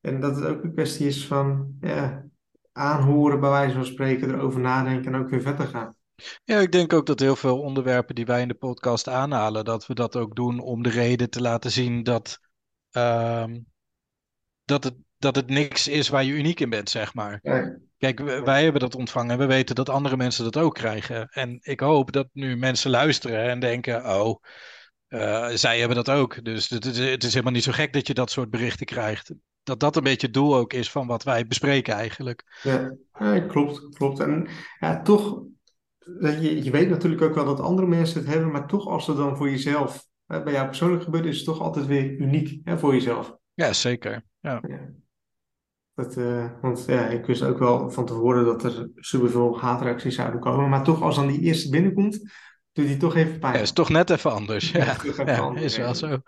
En 0.00 0.20
dat 0.20 0.36
het 0.36 0.44
ook 0.44 0.64
een 0.64 0.72
kwestie 0.72 1.06
is 1.06 1.26
van 1.26 1.74
ja, 1.80 2.24
aanhoren, 2.72 3.40
bij 3.40 3.50
wijze 3.50 3.74
van 3.74 3.84
spreken, 3.84 4.30
erover 4.30 4.60
nadenken 4.60 5.14
en 5.14 5.20
ook 5.20 5.30
weer 5.30 5.42
verder 5.42 5.66
gaan. 5.66 5.94
Ja, 6.44 6.58
ik 6.58 6.72
denk 6.72 6.92
ook 6.92 7.06
dat 7.06 7.20
heel 7.20 7.36
veel 7.36 7.60
onderwerpen 7.60 8.14
die 8.14 8.26
wij 8.26 8.42
in 8.42 8.48
de 8.48 8.54
podcast 8.54 9.08
aanhalen, 9.08 9.64
dat 9.64 9.86
we 9.86 9.94
dat 9.94 10.16
ook 10.16 10.36
doen 10.36 10.60
om 10.60 10.82
de 10.82 10.88
reden 10.88 11.30
te 11.30 11.40
laten 11.40 11.70
zien 11.70 12.02
dat, 12.02 12.38
ehm, 12.96 13.58
dat, 14.64 14.84
het, 14.84 14.94
dat 15.18 15.36
het 15.36 15.48
niks 15.48 15.88
is 15.88 16.08
waar 16.08 16.24
je 16.24 16.32
uniek 16.32 16.60
in 16.60 16.70
bent, 16.70 16.90
zeg 16.90 17.14
maar. 17.14 17.38
Ja, 17.42 17.76
Kijk, 17.98 18.20
wij 18.44 18.62
hebben 18.62 18.80
dat 18.80 18.94
ontvangen 18.94 19.30
en 19.30 19.38
we 19.38 19.46
weten 19.46 19.74
dat 19.74 19.88
andere 19.88 20.16
mensen 20.16 20.44
dat 20.44 20.56
ook 20.56 20.74
krijgen. 20.74 21.28
En 21.28 21.58
ik 21.62 21.80
hoop 21.80 22.12
dat 22.12 22.28
nu 22.32 22.56
mensen 22.56 22.90
luisteren 22.90 23.48
en 23.48 23.60
denken, 23.60 24.16
oh, 24.20 24.42
eh, 25.08 25.48
zij 25.48 25.78
hebben 25.78 25.96
dat 25.96 26.10
ook. 26.10 26.44
Dus 26.44 26.68
het, 26.68 26.84
is- 26.84 26.98
het 26.98 27.24
is 27.24 27.30
helemaal 27.32 27.52
niet 27.52 27.62
zo 27.62 27.72
gek 27.72 27.92
dat 27.92 28.06
je 28.06 28.14
dat 28.14 28.30
soort 28.30 28.50
berichten 28.50 28.86
krijgt. 28.86 29.34
Dat 29.62 29.80
dat 29.80 29.96
een 29.96 30.02
beetje 30.02 30.26
het 30.26 30.34
doel 30.34 30.56
ook 30.56 30.72
is 30.72 30.90
van 30.90 31.06
wat 31.06 31.22
wij 31.22 31.46
bespreken 31.46 31.94
eigenlijk. 31.94 32.60
ja. 32.62 32.96
Ja, 33.18 33.40
klopt, 33.40 33.88
klopt. 33.94 34.20
En 34.20 34.48
ja, 34.80 35.02
toch, 35.02 35.42
je, 36.20 36.64
je 36.64 36.70
weet 36.70 36.88
natuurlijk 36.88 37.22
ook 37.22 37.34
wel 37.34 37.44
dat 37.44 37.60
andere 37.60 37.86
mensen 37.86 38.20
het 38.20 38.28
hebben, 38.28 38.50
maar 38.50 38.66
toch 38.66 38.86
als 38.86 39.06
het 39.06 39.16
dan 39.16 39.36
voor 39.36 39.50
jezelf, 39.50 40.06
hè, 40.26 40.42
bij 40.42 40.52
jou 40.52 40.66
persoonlijk 40.66 41.02
gebeurt, 41.02 41.24
is 41.24 41.36
het 41.36 41.44
toch 41.44 41.60
altijd 41.60 41.86
weer 41.86 42.10
uniek 42.10 42.60
hè, 42.64 42.78
voor 42.78 42.92
jezelf. 42.92 43.36
Ja, 43.54 43.72
zeker. 43.72 44.22
Ja. 44.40 44.62
Ja. 44.68 44.90
Dat, 45.94 46.16
eh, 46.16 46.50
want 46.60 46.84
ja, 46.86 47.06
ik 47.06 47.26
wist 47.26 47.42
ook 47.42 47.58
wel 47.58 47.90
van 47.90 48.06
tevoren 48.06 48.44
dat 48.44 48.64
er 48.64 48.90
superveel 48.94 49.60
haatreacties 49.60 50.14
zouden 50.14 50.40
komen, 50.40 50.68
maar 50.68 50.84
toch 50.84 51.02
als 51.02 51.16
dan 51.16 51.26
die 51.26 51.40
eerste 51.40 51.70
binnenkomt, 51.70 52.20
doet 52.72 52.86
die 52.86 52.96
toch 52.96 53.14
even 53.16 53.38
pijn. 53.38 53.54
Ja, 53.54 53.60
is 53.60 53.72
toch 53.72 53.88
net 53.88 54.10
even 54.10 54.32
anders. 54.32 54.70
Ja, 54.70 54.84
Ja, 54.84 54.90
is 54.90 54.96
toch 54.96 55.18
even 55.18 55.26
ja, 55.26 55.38
anders, 55.38 55.64
is 55.64 55.76
wel 55.76 55.94
zo. 55.94 56.18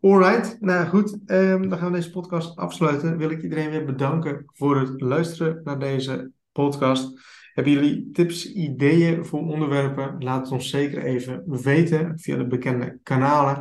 Alright, 0.00 0.56
nou 0.60 0.86
goed, 0.86 1.18
ehm, 1.26 1.68
dan 1.68 1.78
gaan 1.78 1.90
we 1.90 1.96
deze 1.96 2.10
podcast 2.10 2.56
afsluiten. 2.56 3.16
Wil 3.16 3.30
ik 3.30 3.42
iedereen 3.42 3.70
weer 3.70 3.84
bedanken 3.84 4.44
voor 4.46 4.80
het 4.80 5.00
luisteren 5.00 5.60
naar 5.64 5.78
deze 5.78 6.30
podcast. 6.52 7.20
Hebben 7.52 7.72
jullie 7.72 8.10
tips, 8.10 8.52
ideeën 8.52 9.24
voor 9.24 9.40
onderwerpen? 9.40 10.16
Laat 10.18 10.40
het 10.40 10.52
ons 10.52 10.70
zeker 10.70 11.02
even 11.02 11.62
weten 11.62 12.18
via 12.18 12.36
de 12.36 12.46
bekende 12.46 12.98
kanalen. 13.02 13.56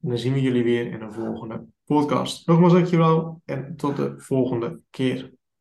En 0.00 0.08
dan 0.08 0.18
zien 0.18 0.32
we 0.32 0.40
jullie 0.40 0.64
weer 0.64 0.86
in 0.86 1.00
een 1.00 1.12
volgende 1.12 1.64
podcast. 1.84 2.46
Nogmaals 2.46 2.72
dankjewel 2.72 3.42
en 3.44 3.76
tot 3.76 3.96
de 3.96 4.14
volgende 4.16 4.80
keer. 4.90 5.32